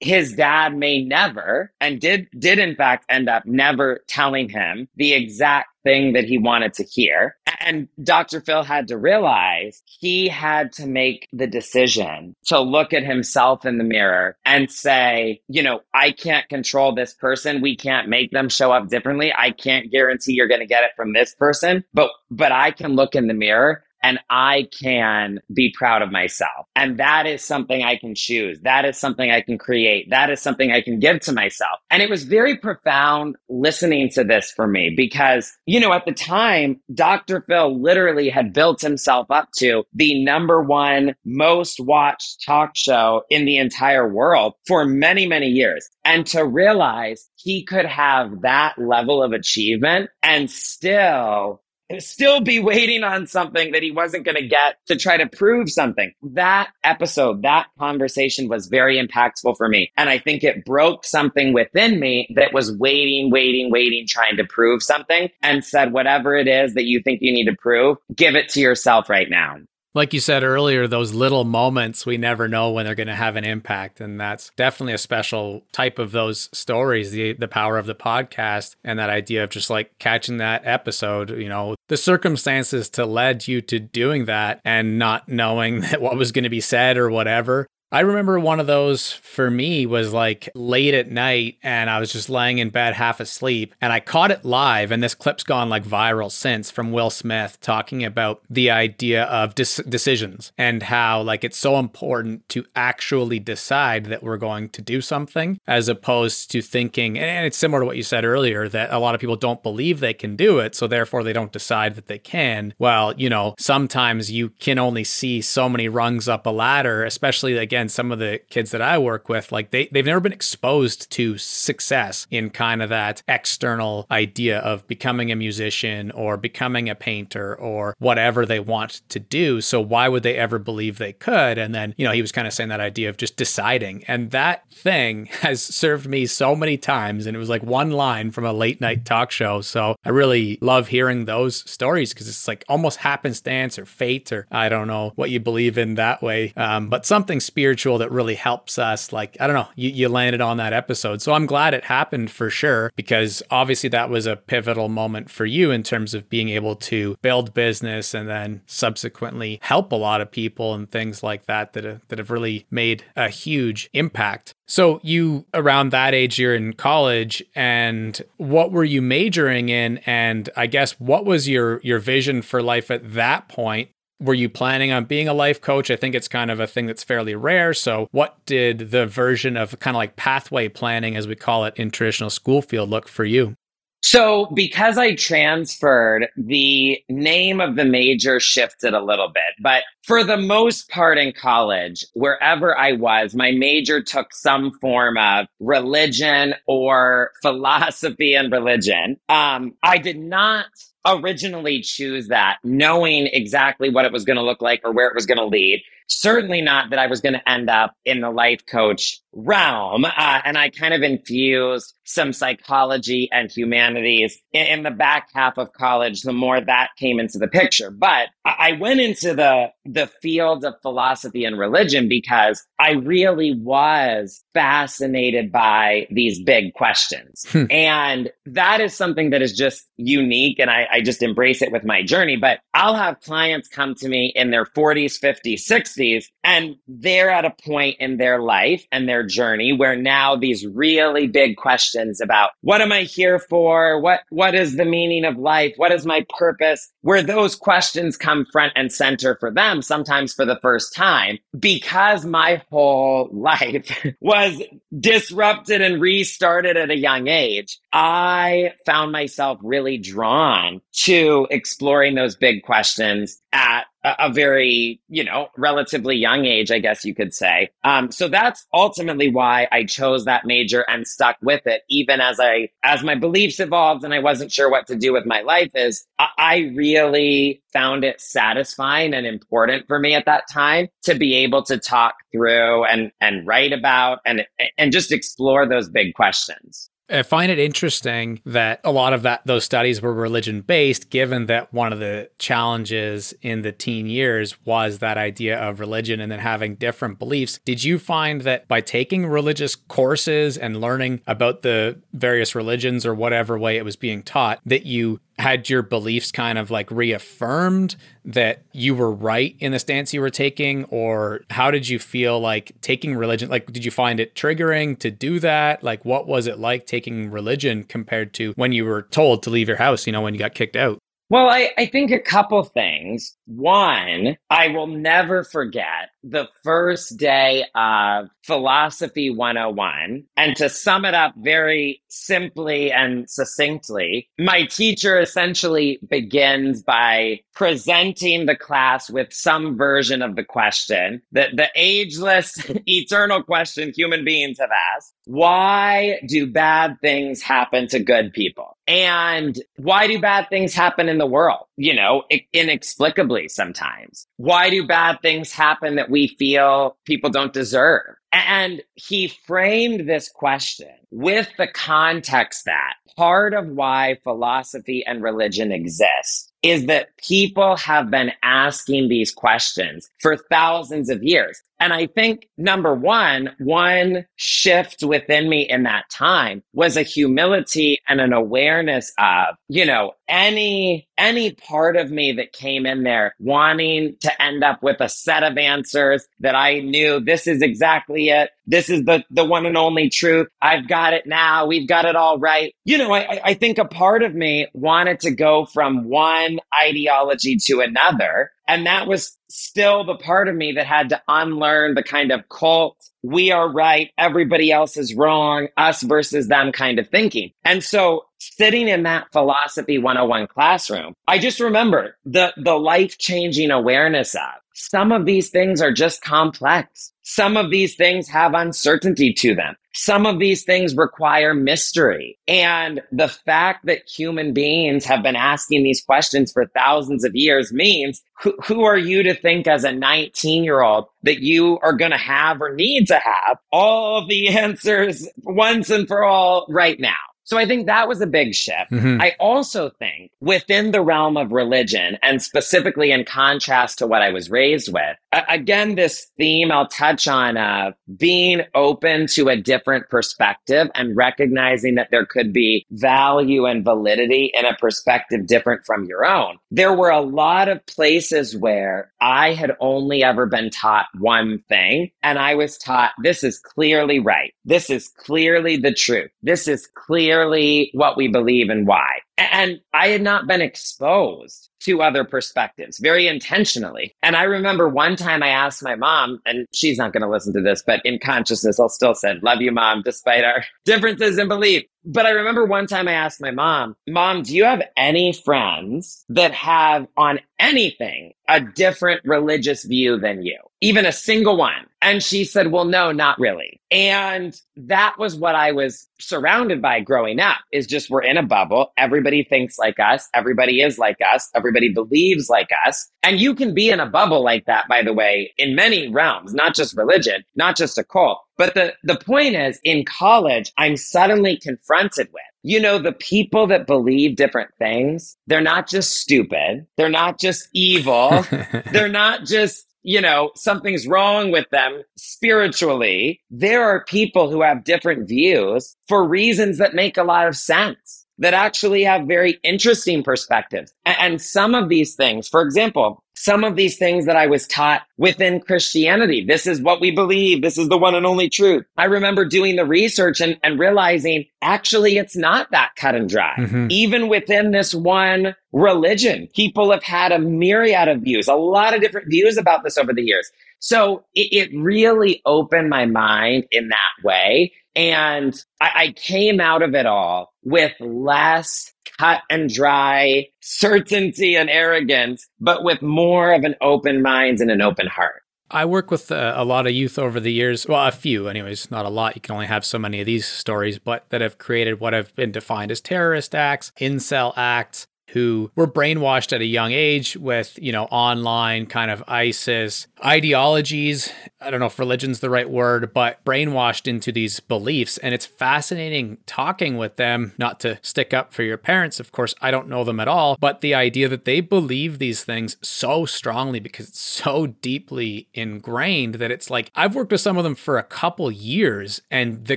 [0.01, 5.13] his dad may never and did did in fact end up never telling him the
[5.13, 7.37] exact thing that he wanted to hear.
[7.61, 8.41] And Dr.
[8.41, 13.79] Phil had to realize he had to make the decision to look at himself in
[13.79, 17.61] the mirror and say, you know, I can't control this person.
[17.61, 19.33] We can't make them show up differently.
[19.35, 22.95] I can't guarantee you're going to get it from this person, but, but I can
[22.95, 26.67] look in the mirror and I can be proud of myself.
[26.77, 28.61] And that is something I can choose.
[28.63, 30.11] That is something I can create.
[30.11, 31.79] That is something I can give to myself.
[31.91, 36.13] And it was very profound listening to this for me because, you know, at the
[36.13, 37.45] time, Dr.
[37.49, 43.45] Phil literally had built himself up to the number one most watched talk show in
[43.45, 45.89] the entire world for many, many years.
[46.05, 51.63] And to realize he could have that level of achievement and still
[51.99, 55.71] still be waiting on something that he wasn't going to get to try to prove
[55.71, 56.13] something.
[56.23, 59.91] That episode, that conversation was very impactful for me.
[59.97, 64.45] And I think it broke something within me that was waiting, waiting, waiting, trying to
[64.45, 68.35] prove something and said, whatever it is that you think you need to prove, give
[68.35, 69.57] it to yourself right now
[69.95, 73.37] like you said earlier, those little moments, we never know when they're going to have
[73.37, 74.01] an impact.
[74.01, 78.77] And that's definitely a special type of those stories, the, the power of the podcast
[78.85, 83.49] and that idea of just like catching that episode, you know, the circumstances to led
[83.49, 87.11] you to doing that and not knowing that what was going to be said or
[87.11, 91.99] whatever I remember one of those for me was like late at night and I
[92.01, 95.43] was just laying in bed half asleep and I caught it live and this clip's
[95.43, 100.83] gone like viral since from Will Smith talking about the idea of dis- decisions and
[100.83, 105.89] how like it's so important to actually decide that we're going to do something as
[105.89, 109.21] opposed to thinking and it's similar to what you said earlier that a lot of
[109.21, 112.75] people don't believe they can do it so therefore they don't decide that they can.
[112.79, 117.57] Well, you know, sometimes you can only see so many rungs up a ladder, especially
[117.57, 120.33] again again, some of the kids that I work with, like they, they've never been
[120.33, 126.89] exposed to success in kind of that external idea of becoming a musician or becoming
[126.89, 129.61] a painter or whatever they want to do.
[129.61, 131.57] So why would they ever believe they could?
[131.57, 134.03] And then, you know, he was kind of saying that idea of just deciding.
[134.09, 137.27] And that thing has served me so many times.
[137.27, 139.61] And it was like one line from a late night talk show.
[139.61, 144.49] So I really love hearing those stories because it's like almost happenstance or fate or
[144.51, 146.53] I don't know what you believe in that way.
[146.57, 149.13] Um, but something spiritual spiritual that really helps us.
[149.13, 151.21] Like, I don't know, you, you landed on that episode.
[151.21, 155.45] So I'm glad it happened for sure, because obviously that was a pivotal moment for
[155.45, 160.23] you in terms of being able to build business and then subsequently help a lot
[160.23, 164.55] of people and things like that that uh, that have really made a huge impact.
[164.67, 170.49] So you around that age you're in college and what were you majoring in and
[170.57, 174.93] I guess what was your your vision for life at that point were you planning
[174.93, 175.91] on being a life coach?
[175.91, 177.75] I think it's kind of a thing that's fairly rare.
[177.75, 181.77] So, what did the version of kind of like pathway planning, as we call it
[181.77, 183.55] in traditional school field, look for you?
[184.01, 189.55] So, because I transferred, the name of the major shifted a little bit.
[189.61, 195.19] But for the most part in college, wherever I was, my major took some form
[195.19, 199.19] of religion or philosophy and religion.
[199.29, 200.67] Um, I did not
[201.07, 205.15] originally choose that knowing exactly what it was going to look like or where it
[205.15, 205.83] was going to lead.
[206.11, 210.07] Certainly not that I was going to end up in the life coach realm.
[210.07, 215.59] Uh, and I kind of infused some psychology and humanities in, in, the back half
[215.59, 216.23] of college.
[216.23, 220.65] The more that came into the picture, but I, I went into the the field
[220.65, 227.67] of philosophy and religion because I really was fascinated by these big questions, hmm.
[227.71, 231.85] and that is something that is just unique, and I, I just embrace it with
[231.85, 232.37] my journey.
[232.37, 237.45] But I'll have clients come to me in their 40s, 50s, 60s, and they're at
[237.45, 242.51] a point in their life and their journey where now these really big questions about
[242.63, 244.01] what am I here for?
[244.01, 245.75] What, what is the meaning of life?
[245.77, 246.91] What is my purpose?
[247.03, 252.25] Where those questions come front and center for them, sometimes for the first time, because
[252.25, 254.48] my whole life was
[254.97, 257.79] disrupted and restarted at a young age.
[257.93, 265.49] I found myself really drawn to exploring those big questions at a, very, you know,
[265.57, 267.71] relatively young age, I guess you could say.
[267.85, 272.39] Um, so that's ultimately why I chose that major and stuck with it, even as
[272.41, 275.71] I, as my beliefs evolved and I wasn't sure what to do with my life
[275.75, 281.15] is I, I really found it satisfying and important for me at that time to
[281.15, 286.15] be able to talk through and, and write about and, and just explore those big
[286.15, 286.91] questions.
[287.11, 291.47] I find it interesting that a lot of that those studies were religion based, given
[291.47, 296.31] that one of the challenges in the teen years was that idea of religion and
[296.31, 297.61] then having different beliefs.
[297.65, 303.15] Did you find that by taking religious courses and learning about the various religions or
[303.15, 307.97] whatever way it was being taught, that you had your beliefs kind of like reaffirmed
[308.25, 310.85] that you were right in the stance you were taking?
[310.87, 315.11] Or how did you feel like taking religion like did you find it triggering to
[315.11, 315.83] do that?
[315.83, 319.69] Like what was it like taking religion compared to when you were told to leave
[319.69, 320.99] your house you know when you got kicked out?
[321.31, 323.37] Well, I, I think a couple things.
[323.45, 330.25] One, I will never forget the first day of Philosophy 101.
[330.37, 338.47] And to sum it up very simply and succinctly, my teacher essentially begins by presenting
[338.47, 344.59] the class with some version of the question, the, the ageless, eternal question human beings
[344.59, 345.15] have asked.
[345.25, 348.77] Why do bad things happen to good people?
[348.87, 351.68] And why do bad things happen in the world?
[351.81, 354.27] You know, inexplicably sometimes.
[354.37, 358.17] Why do bad things happen that we feel people don't deserve?
[358.33, 365.73] And he framed this question with the context that part of why philosophy and religion
[365.73, 371.63] exist is that people have been asking these questions for thousands of years.
[371.81, 378.01] And I think number one, one shift within me in that time was a humility
[378.09, 383.35] and an awareness of, you know, any, any part of me that came in there
[383.39, 388.29] wanting to end up with a set of answers that I knew this is exactly
[388.29, 388.51] it.
[388.67, 390.49] This is the, the one and only truth.
[390.61, 391.67] I've got it now.
[391.67, 392.75] We've got it all right.
[392.85, 397.57] You know, I, I think a part of me wanted to go from one ideology
[397.67, 398.51] to another.
[398.69, 402.49] And that was still the part of me that had to unlearn the kind of
[402.51, 407.51] cult, we are right, everybody else is wrong, us versus them kind of thinking.
[407.65, 413.71] And so sitting in that philosophy 101 classroom, I just remember the, the life changing
[413.71, 417.13] awareness of some of these things are just complex.
[417.23, 419.75] Some of these things have uncertainty to them.
[419.95, 422.39] Some of these things require mystery.
[422.47, 427.73] And the fact that human beings have been asking these questions for thousands of years
[427.73, 431.93] means who, who are you to think as a 19 year old that you are
[431.93, 437.01] going to have or need to have all the answers once and for all right
[437.01, 437.17] now?
[437.49, 438.91] So I think that was a big shift.
[438.93, 439.23] Mm-hmm.
[439.23, 444.29] I also think within the realm of religion and specifically in contrast to what I
[444.29, 450.11] was raised with, again, this theme I'll touch on uh, being open to a different
[450.11, 456.05] perspective and recognizing that there could be value and validity in a perspective different from
[456.05, 456.59] your own.
[456.71, 462.11] There were a lot of places where I had only ever been taught one thing
[462.23, 464.53] and I was taught this is clearly right.
[464.67, 466.31] This is clearly the truth.
[466.43, 469.19] This is clear clearly what we believe and why.
[469.37, 474.17] And I had not been exposed to other perspectives very intentionally.
[474.21, 477.53] And I remember one time I asked my mom, and she's not going to listen
[477.55, 481.47] to this, but in consciousness, I'll still say, love you, mom, despite our differences in
[481.47, 481.85] belief.
[482.05, 486.25] But I remember one time I asked my mom, Mom, do you have any friends
[486.31, 490.59] that have on anything a different religious view than you?
[490.81, 491.87] Even a single one.
[492.01, 493.81] And she said, Well, no, not really.
[493.91, 498.43] And that was what I was surrounded by growing up is just we're in a
[498.43, 498.93] bubble.
[498.97, 500.29] Everybody thinks like us.
[500.35, 501.49] Everybody is like us.
[501.55, 503.09] Everybody believes like us.
[503.23, 506.55] And you can be in a bubble like that, by the way, in many realms,
[506.55, 508.41] not just religion, not just a cult.
[508.57, 513.67] But the, the point is in college, I'm suddenly confronted with, you know, the people
[513.69, 516.87] that believe different things, they're not just stupid.
[516.97, 518.45] They're not just evil.
[518.93, 523.41] they're not just you know, something's wrong with them spiritually.
[523.51, 528.27] There are people who have different views for reasons that make a lot of sense
[528.39, 530.93] that actually have very interesting perspectives.
[531.05, 535.03] And some of these things, for example, some of these things that I was taught
[535.17, 536.45] within Christianity.
[536.45, 537.63] This is what we believe.
[537.63, 538.85] This is the one and only truth.
[538.97, 543.55] I remember doing the research and, and realizing actually it's not that cut and dry.
[543.57, 543.87] Mm-hmm.
[543.91, 549.01] Even within this one religion, people have had a myriad of views, a lot of
[549.01, 550.51] different views about this over the years.
[550.81, 554.73] So it, it really opened my mind in that way.
[554.99, 561.71] And I, I came out of it all with less cut and dry certainty and
[561.71, 565.43] arrogance, but with more of an open mind and an open heart.
[565.71, 567.87] I work with uh, a lot of youth over the years.
[567.87, 569.37] Well, a few, anyways, not a lot.
[569.37, 572.35] You can only have so many of these stories, but that have created what have
[572.35, 577.79] been defined as terrorist acts, incel acts, who were brainwashed at a young age with,
[577.81, 581.31] you know, online kind of ISIS ideologies.
[581.61, 585.19] I don't know if religion's the right word, but brainwashed into these beliefs.
[585.19, 589.21] And it's fascinating talking with them, not to stick up for your parents.
[589.21, 592.45] Of course, I don't know them at all, but the idea that they believe these
[592.45, 597.59] things so strongly because it's so deeply ingrained that it's like I've worked with some
[597.59, 599.77] of them for a couple years and the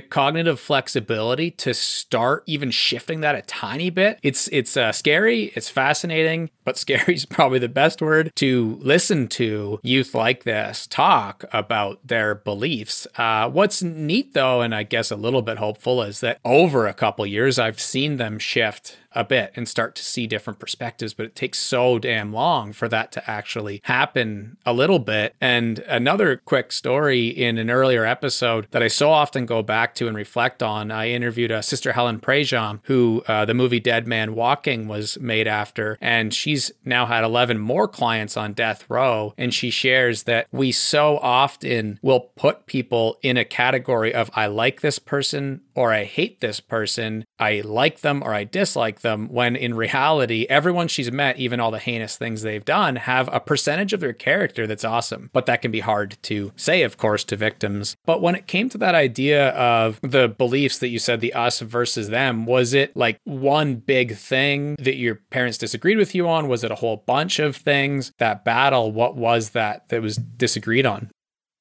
[0.00, 5.68] cognitive flexibility to start even shifting that a tiny bit, it's, it's uh, scary it's
[5.68, 11.44] fascinating, but scary is probably the best word to listen to youth like this talk
[11.52, 13.06] about their beliefs.
[13.16, 16.94] Uh, what's neat, though, and I guess a little bit hopeful, is that over a
[16.94, 21.26] couple years, I've seen them shift a bit and start to see different perspectives, but
[21.26, 25.34] it takes so damn long for that to actually happen a little bit.
[25.40, 30.08] And another quick story in an earlier episode that I so often go back to
[30.08, 34.34] and reflect on, I interviewed a Sister Helen Prejean, who uh, the movie Dead Man
[34.34, 35.98] Walking was after.
[36.00, 39.34] And she's now had 11 more clients on death row.
[39.36, 44.46] And she shares that we so often will put people in a category of, I
[44.46, 49.28] like this person or I hate this person, I like them or I dislike them,
[49.32, 53.40] when in reality, everyone she's met, even all the heinous things they've done, have a
[53.40, 55.30] percentage of their character that's awesome.
[55.32, 57.96] But that can be hard to say, of course, to victims.
[58.04, 61.60] But when it came to that idea of the beliefs that you said, the us
[61.60, 66.48] versus them, was it like one big thing that your parents disagreed with you on?
[66.48, 68.12] Was it a whole bunch of things?
[68.18, 71.10] That battle, what was that that was disagreed on?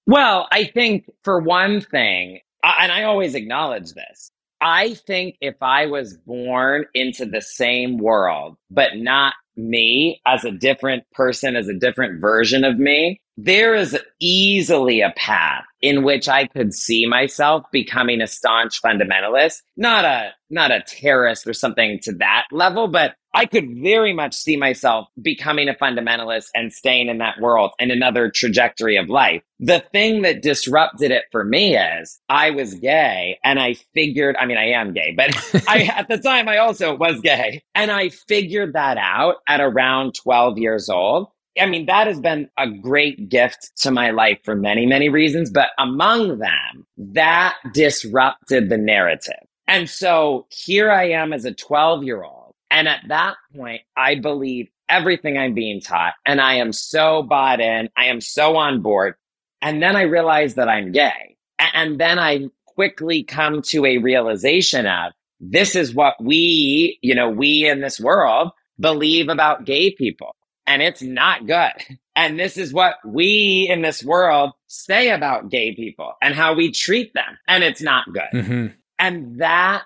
[0.07, 4.31] Well, I think for one thing, and I always acknowledge this.
[4.61, 10.51] I think if I was born into the same world, but not me as a
[10.51, 16.29] different person, as a different version of me, there is easily a path in which
[16.29, 21.99] I could see myself becoming a staunch fundamentalist, not a not a terrorist or something
[22.03, 27.07] to that level, but I could very much see myself becoming a fundamentalist and staying
[27.07, 29.41] in that world and another trajectory of life.
[29.61, 34.45] The thing that disrupted it for me is I was gay and I figured, I
[34.45, 35.33] mean, I am gay, but
[35.67, 40.15] I, at the time I also was gay and I figured that out at around
[40.15, 41.29] 12 years old.
[41.59, 45.49] I mean, that has been a great gift to my life for many, many reasons,
[45.49, 49.45] but among them, that disrupted the narrative.
[49.67, 52.53] And so here I am as a 12 year old.
[52.69, 57.59] And at that point, I believe everything I'm being taught and I am so bought
[57.59, 57.89] in.
[57.97, 59.15] I am so on board.
[59.61, 61.37] And then I realize that I'm gay.
[61.59, 67.29] And then I quickly come to a realization of this is what we, you know,
[67.29, 70.35] we in this world believe about gay people
[70.71, 71.97] and it's not good.
[72.15, 76.71] And this is what we in this world say about gay people and how we
[76.71, 77.37] treat them.
[77.45, 78.31] And it's not good.
[78.33, 78.67] Mm-hmm.
[78.97, 79.83] And that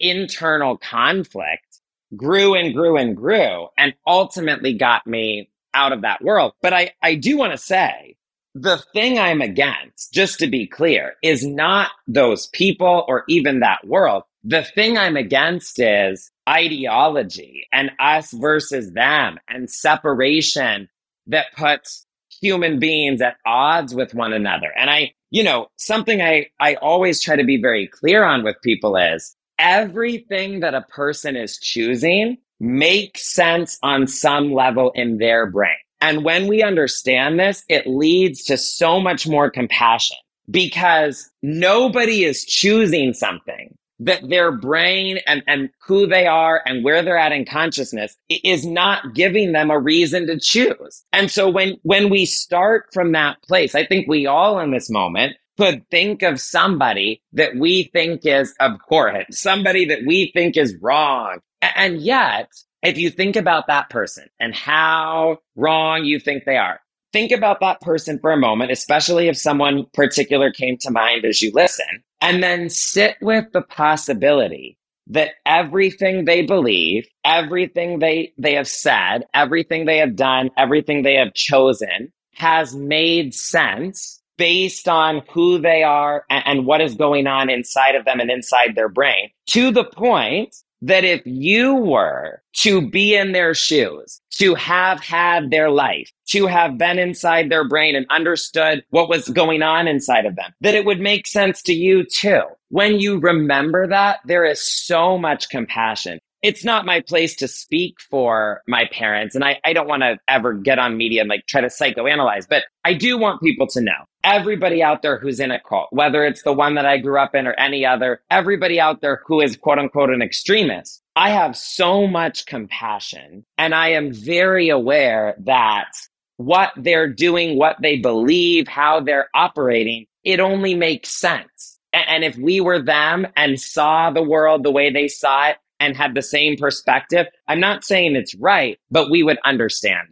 [0.00, 1.80] internal conflict
[2.16, 6.54] grew and grew and grew and ultimately got me out of that world.
[6.60, 8.16] But I, I do want to say
[8.54, 13.86] the thing I'm against, just to be clear, is not those people or even that
[13.86, 14.24] world.
[14.42, 20.88] The thing I'm against is ideology and us versus them and separation
[21.26, 22.06] that puts
[22.40, 24.72] human beings at odds with one another.
[24.76, 28.56] And I, you know, something I, I always try to be very clear on with
[28.62, 35.50] people is everything that a person is choosing makes sense on some level in their
[35.50, 35.76] brain.
[36.00, 40.16] And when we understand this, it leads to so much more compassion
[40.50, 47.02] because nobody is choosing something that their brain and, and who they are and where
[47.02, 51.04] they're at in consciousness is not giving them a reason to choose.
[51.12, 54.90] And so when, when we start from that place, I think we all in this
[54.90, 60.76] moment could think of somebody that we think is abhorrent, somebody that we think is
[60.82, 61.38] wrong.
[61.62, 62.50] And yet,
[62.82, 66.80] if you think about that person and how wrong you think they are,
[67.12, 71.40] think about that person for a moment, especially if someone particular came to mind as
[71.40, 78.54] you listen, and then sit with the possibility that everything they believe, everything they, they
[78.54, 85.22] have said, everything they have done, everything they have chosen has made sense based on
[85.32, 88.88] who they are and, and what is going on inside of them and inside their
[88.88, 95.00] brain to the point that if you were to be in their shoes, to have
[95.00, 99.88] had their life, to have been inside their brain and understood what was going on
[99.88, 102.42] inside of them, that it would make sense to you too.
[102.68, 108.00] When you remember that, there is so much compassion it's not my place to speak
[108.08, 109.34] for my parents.
[109.34, 112.46] And I, I don't want to ever get on media and like try to psychoanalyze,
[112.48, 116.24] but I do want people to know everybody out there who's in a cult, whether
[116.24, 119.40] it's the one that I grew up in or any other, everybody out there who
[119.40, 121.02] is quote unquote an extremist.
[121.16, 125.90] I have so much compassion and I am very aware that
[126.36, 131.80] what they're doing, what they believe, how they're operating, it only makes sense.
[131.92, 135.96] And if we were them and saw the world the way they saw it, and
[135.96, 140.08] had the same perspective, I'm not saying it's right, but we would understand.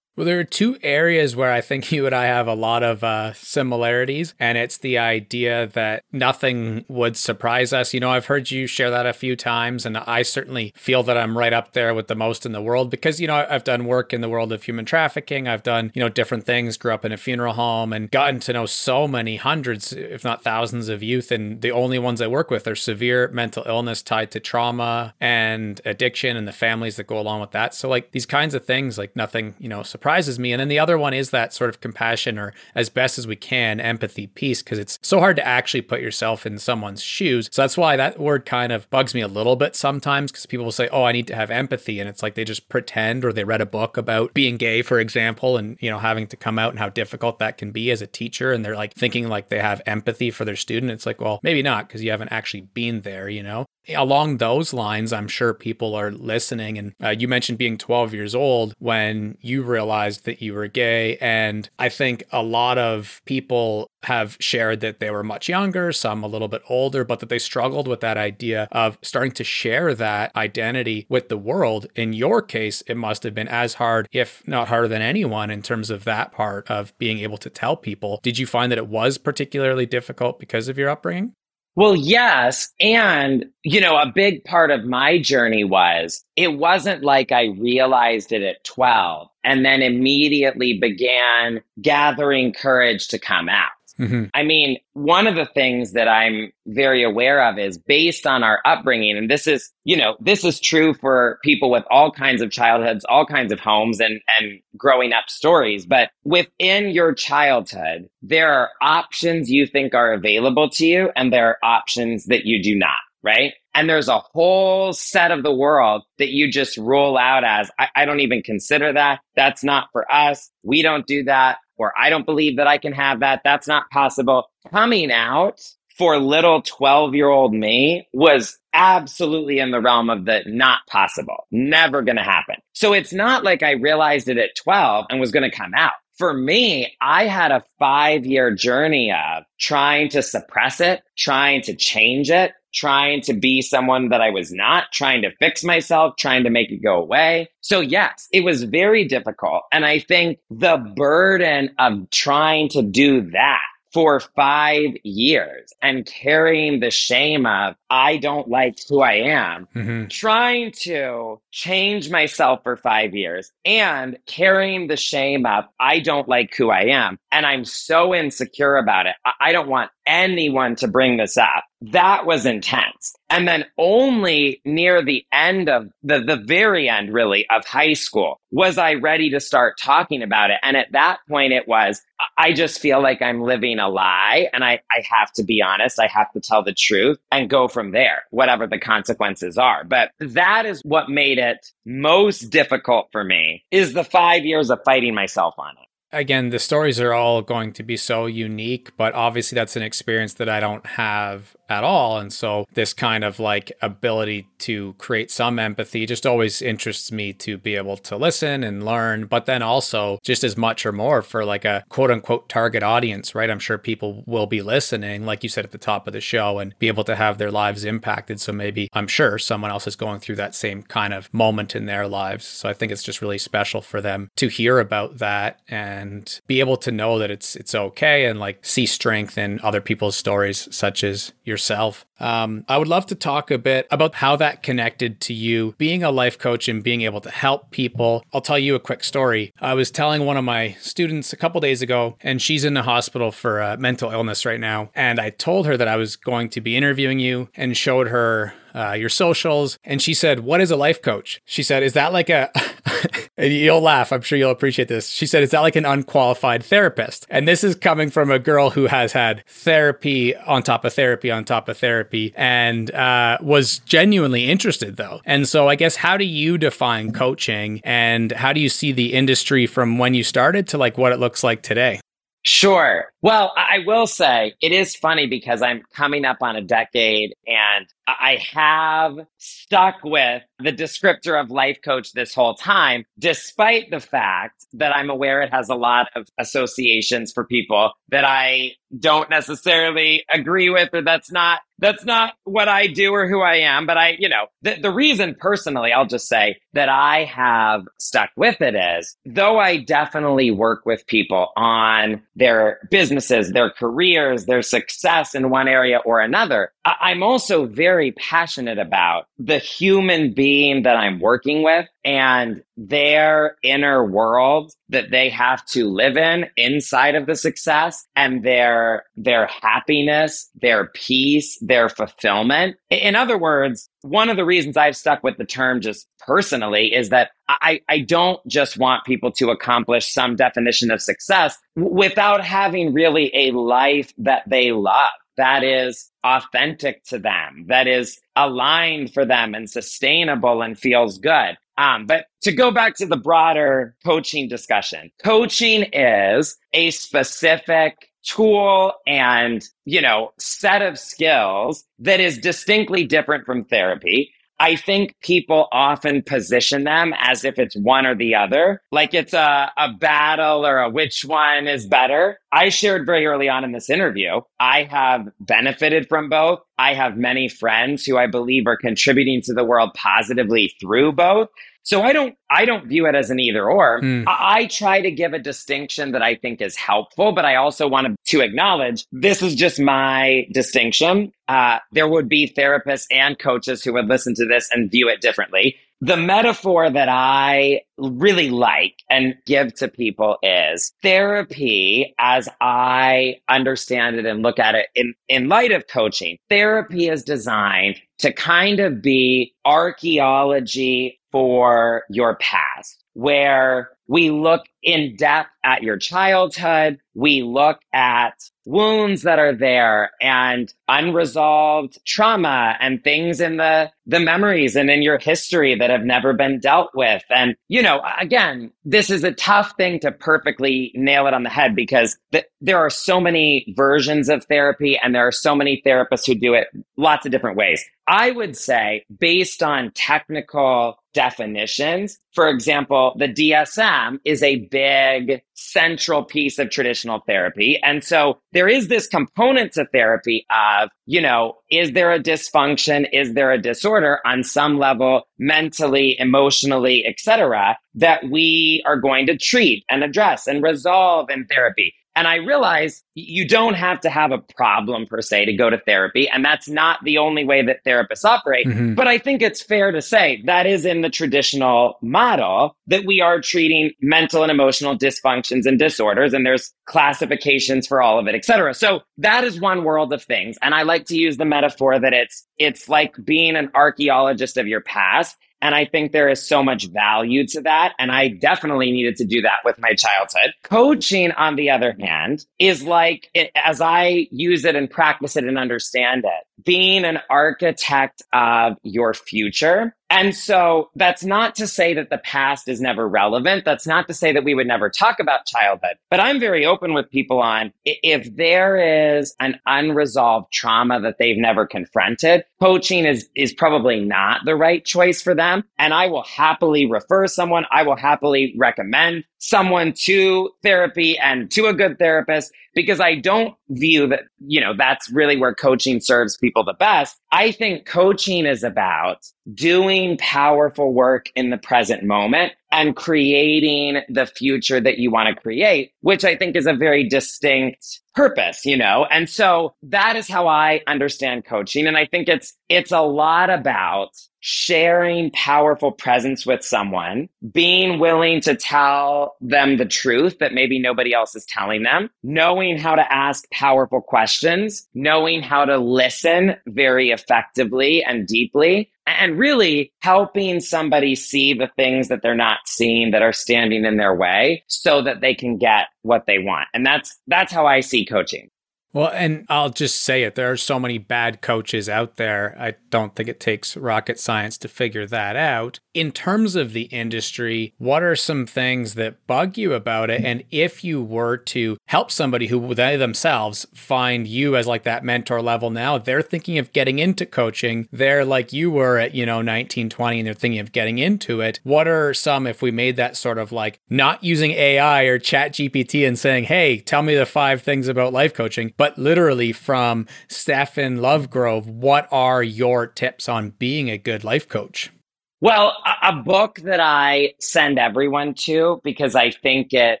[0.16, 3.04] Well, there are two areas where I think you and I have a lot of
[3.04, 7.92] uh, similarities, and it's the idea that nothing would surprise us.
[7.92, 11.18] You know, I've heard you share that a few times, and I certainly feel that
[11.18, 13.84] I'm right up there with the most in the world because, you know, I've done
[13.84, 15.48] work in the world of human trafficking.
[15.48, 18.54] I've done, you know, different things, grew up in a funeral home, and gotten to
[18.54, 21.30] know so many hundreds, if not thousands of youth.
[21.30, 25.78] And the only ones I work with are severe mental illness tied to trauma and
[25.84, 27.74] addiction and the families that go along with that.
[27.74, 30.52] So, like, these kinds of things, like, nothing, you know, surprises surprises me.
[30.52, 33.34] And then the other one is that sort of compassion or as best as we
[33.34, 37.48] can, empathy piece, because it's so hard to actually put yourself in someone's shoes.
[37.50, 40.64] So that's why that word kind of bugs me a little bit sometimes because people
[40.64, 41.98] will say, oh, I need to have empathy.
[41.98, 45.00] And it's like they just pretend or they read a book about being gay, for
[45.00, 48.00] example, and, you know, having to come out and how difficult that can be as
[48.00, 48.52] a teacher.
[48.52, 50.92] And they're like thinking like they have empathy for their student.
[50.92, 53.66] It's like, well, maybe not because you haven't actually been there, you know?
[53.88, 56.78] Along those lines, I'm sure people are listening.
[56.78, 61.16] And uh, you mentioned being 12 years old when you realized that you were gay.
[61.18, 66.22] And I think a lot of people have shared that they were much younger, some
[66.22, 69.94] a little bit older, but that they struggled with that idea of starting to share
[69.94, 71.86] that identity with the world.
[71.94, 75.60] In your case, it must have been as hard, if not harder than anyone, in
[75.60, 78.20] terms of that part of being able to tell people.
[78.22, 81.32] Did you find that it was particularly difficult because of your upbringing?
[81.76, 82.72] Well, yes.
[82.80, 88.32] And, you know, a big part of my journey was it wasn't like I realized
[88.32, 93.70] it at 12 and then immediately began gathering courage to come out.
[93.98, 94.24] Mm-hmm.
[94.34, 98.60] I mean, one of the things that I'm very aware of is based on our
[98.64, 99.16] upbringing.
[99.16, 103.04] And this is, you know, this is true for people with all kinds of childhoods,
[103.08, 105.86] all kinds of homes and, and growing up stories.
[105.86, 111.48] But within your childhood, there are options you think are available to you and there
[111.48, 113.54] are options that you do not, right?
[113.74, 117.88] And there's a whole set of the world that you just roll out as, I,
[117.94, 119.20] I don't even consider that.
[119.36, 120.50] That's not for us.
[120.62, 123.42] We don't do that or I don't believe that I can have that.
[123.44, 124.50] That's not possible.
[124.70, 125.60] Coming out
[125.96, 131.46] for little 12 year old me was absolutely in the realm of the not possible,
[131.50, 132.56] never going to happen.
[132.74, 135.92] So it's not like I realized it at 12 and was going to come out.
[136.18, 141.74] For me, I had a five year journey of trying to suppress it, trying to
[141.74, 146.44] change it, trying to be someone that I was not, trying to fix myself, trying
[146.44, 147.48] to make it go away.
[147.60, 149.62] So, yes, it was very difficult.
[149.72, 153.62] And I think the burden of trying to do that
[153.96, 160.08] for five years and carrying the shame of, I don't like who I am, mm-hmm.
[160.08, 166.54] trying to change myself for five years and carrying the shame of, I don't like
[166.54, 167.18] who I am.
[167.36, 169.14] And I'm so insecure about it.
[169.42, 171.64] I don't want anyone to bring this up.
[171.82, 173.14] That was intense.
[173.28, 178.40] And then only near the end of the, the very end, really, of high school
[178.50, 180.56] was I ready to start talking about it.
[180.62, 182.00] And at that point, it was,
[182.38, 186.00] I just feel like I'm living a lie and I, I have to be honest.
[186.00, 189.84] I have to tell the truth and go from there, whatever the consequences are.
[189.84, 194.80] But that is what made it most difficult for me is the five years of
[194.86, 195.85] fighting myself on it
[196.18, 200.34] again, the stories are all going to be so unique, but obviously that's an experience
[200.34, 202.18] that I don't have at all.
[202.18, 207.32] And so this kind of like ability to create some empathy just always interests me
[207.34, 211.22] to be able to listen and learn, but then also just as much or more
[211.22, 213.50] for like a quote unquote target audience, right?
[213.50, 216.58] I'm sure people will be listening, like you said at the top of the show,
[216.58, 218.40] and be able to have their lives impacted.
[218.40, 221.86] So maybe I'm sure someone else is going through that same kind of moment in
[221.86, 222.46] their lives.
[222.46, 226.60] So I think it's just really special for them to hear about that and be
[226.60, 230.68] able to know that it's it's okay and like see strength in other people's stories
[230.70, 232.04] such as yourself.
[232.20, 236.02] Um, I would love to talk a bit about how that connected to you being
[236.02, 238.22] a life coach and being able to help people.
[238.34, 239.54] I'll tell you a quick story.
[239.58, 242.82] I was telling one of my students a couple days ago, and she's in the
[242.82, 244.90] hospital for a mental illness right now.
[244.94, 248.52] And I told her that I was going to be interviewing you and showed her
[248.74, 249.78] uh, your socials.
[249.82, 251.40] And she said, What is a life coach?
[251.46, 252.50] She said, Is that like a,
[253.36, 254.12] and you'll laugh.
[254.12, 255.08] I'm sure you'll appreciate this.
[255.08, 257.26] She said, Is that like an unqualified therapist?
[257.30, 261.30] And this is coming from a girl who has had therapy on top of therapy
[261.30, 265.20] on top of therapy and uh, was genuinely interested, though.
[265.24, 269.12] And so, I guess, how do you define coaching and how do you see the
[269.14, 272.00] industry from when you started to like what it looks like today?
[272.42, 273.06] Sure.
[273.22, 277.88] Well, I will say it is funny because I'm coming up on a decade and
[278.06, 284.64] I have stuck with the descriptor of life coach this whole time, despite the fact
[284.74, 290.24] that I'm aware it has a lot of associations for people that I don't necessarily
[290.32, 293.86] agree with or that's not that's not what I do or who I am.
[293.86, 298.30] But I, you know, the, the reason personally, I'll just say that I have stuck
[298.36, 304.62] with it is though I definitely work with people on their businesses, their careers, their
[304.62, 310.34] success in one area or another, I, I'm also very very passionate about the human
[310.34, 316.44] being that I'm working with and their inner world that they have to live in
[316.58, 322.76] inside of the success and their their happiness, their peace, their fulfillment.
[322.90, 327.08] In other words, one of the reasons I've stuck with the term just personally is
[327.08, 332.92] that I, I don't just want people to accomplish some definition of success without having
[332.92, 339.24] really a life that they love that is authentic to them, that is aligned for
[339.24, 341.56] them and sustainable and feels good.
[341.78, 348.92] Um, but to go back to the broader coaching discussion, coaching is a specific tool
[349.06, 354.32] and, you know, set of skills that is distinctly different from therapy.
[354.58, 359.34] I think people often position them as if it's one or the other, like it's
[359.34, 362.38] a, a battle or a which one is better.
[362.52, 366.60] I shared very early on in this interview, I have benefited from both.
[366.78, 371.48] I have many friends who I believe are contributing to the world positively through both.
[371.86, 374.00] So I don't I don't view it as an either or.
[374.00, 374.24] Mm.
[374.26, 377.86] I, I, try to give a distinction that I think is helpful, but I also
[377.86, 381.32] want to acknowledge this is just my distinction.
[381.48, 385.20] Uh, there would be therapists and coaches who would listen to this and view it
[385.20, 385.76] differently.
[386.02, 394.16] The metaphor that I really like and give to people is therapy as I understand
[394.16, 396.36] it and look at it in, in light of coaching.
[396.50, 405.16] Therapy is designed to kind of be archaeology for your past, where we look in
[405.16, 407.00] depth at your childhood.
[407.14, 408.34] We look at
[408.64, 415.02] wounds that are there and unresolved trauma and things in the, the memories and in
[415.02, 417.22] your history that have never been dealt with.
[417.30, 421.50] And, you know, again, this is a tough thing to perfectly nail it on the
[421.50, 425.82] head because th- there are so many versions of therapy and there are so many
[425.84, 427.84] therapists who do it lots of different ways.
[428.08, 436.24] I would say based on technical definitions, for example, the DSM is a big central
[436.24, 437.80] piece of traditional therapy.
[437.82, 443.06] And so there is this component to therapy of, you know, is there a dysfunction?
[443.12, 449.36] Is there a disorder on some level, mentally, emotionally, etc., that we are going to
[449.36, 451.94] treat and address and resolve in therapy?
[452.16, 455.78] And I realize you don't have to have a problem per se to go to
[455.78, 456.28] therapy.
[456.28, 458.66] And that's not the only way that therapists operate.
[458.66, 458.94] Mm-hmm.
[458.94, 463.20] But I think it's fair to say that is in the traditional model that we
[463.20, 466.32] are treating mental and emotional dysfunctions and disorders.
[466.32, 468.74] And there's classifications for all of it, et cetera.
[468.74, 470.56] So that is one world of things.
[470.62, 474.66] And I like to use the metaphor that it's, it's like being an archaeologist of
[474.66, 477.94] your past and I think there is so much value to that.
[477.98, 480.52] And I definitely needed to do that with my childhood.
[480.62, 485.44] Coaching, on the other hand, is like, it, as I use it and practice it
[485.44, 491.94] and understand it, being an architect of your future and so that's not to say
[491.94, 493.64] that the past is never relevant.
[493.64, 495.96] That's not to say that we would never talk about childhood.
[496.10, 501.36] But I'm very open with people on if there is an unresolved trauma that they've
[501.36, 505.64] never confronted, coaching is, is probably not the right choice for them.
[505.78, 507.64] And I will happily refer someone.
[507.72, 513.54] I will happily recommend someone to therapy and to a good therapist because I don't
[513.70, 517.18] view that, you know, that's really where coaching serves people the best.
[517.32, 524.26] I think coaching is about doing powerful work in the present moment and creating the
[524.26, 528.76] future that you want to create, which I think is a very distinct purpose, you
[528.76, 529.06] know?
[529.10, 531.86] And so that is how I understand coaching.
[531.86, 534.10] And I think it's, it's a lot about
[534.48, 541.12] sharing powerful presence with someone, being willing to tell them the truth that maybe nobody
[541.12, 547.10] else is telling them, knowing how to ask powerful questions, knowing how to listen very
[547.10, 553.22] effectively and deeply, and really helping somebody see the things that they're not seeing that
[553.22, 556.68] are standing in their way so that they can get what they want.
[556.72, 558.48] And that's that's how I see coaching.
[558.92, 560.36] Well, and I'll just say it.
[560.36, 562.56] There are so many bad coaches out there.
[562.58, 565.80] I don't think it takes rocket science to figure that out.
[565.96, 570.24] In terms of the industry, what are some things that bug you about it?
[570.24, 575.04] And if you were to help somebody who they themselves find you as like that
[575.04, 577.88] mentor level now, they're thinking of getting into coaching.
[577.92, 581.40] They're like you were at, you know, 19, 20, and they're thinking of getting into
[581.40, 581.60] it.
[581.62, 585.52] What are some, if we made that sort of like not using AI or chat
[585.52, 589.50] GPT and saying, hey, tell me the five things about life coaching, but but literally
[589.50, 594.92] from Stephen Lovegrove, what are your tips on being a good life coach?
[595.40, 600.00] Well, a, book that I send everyone to because I think it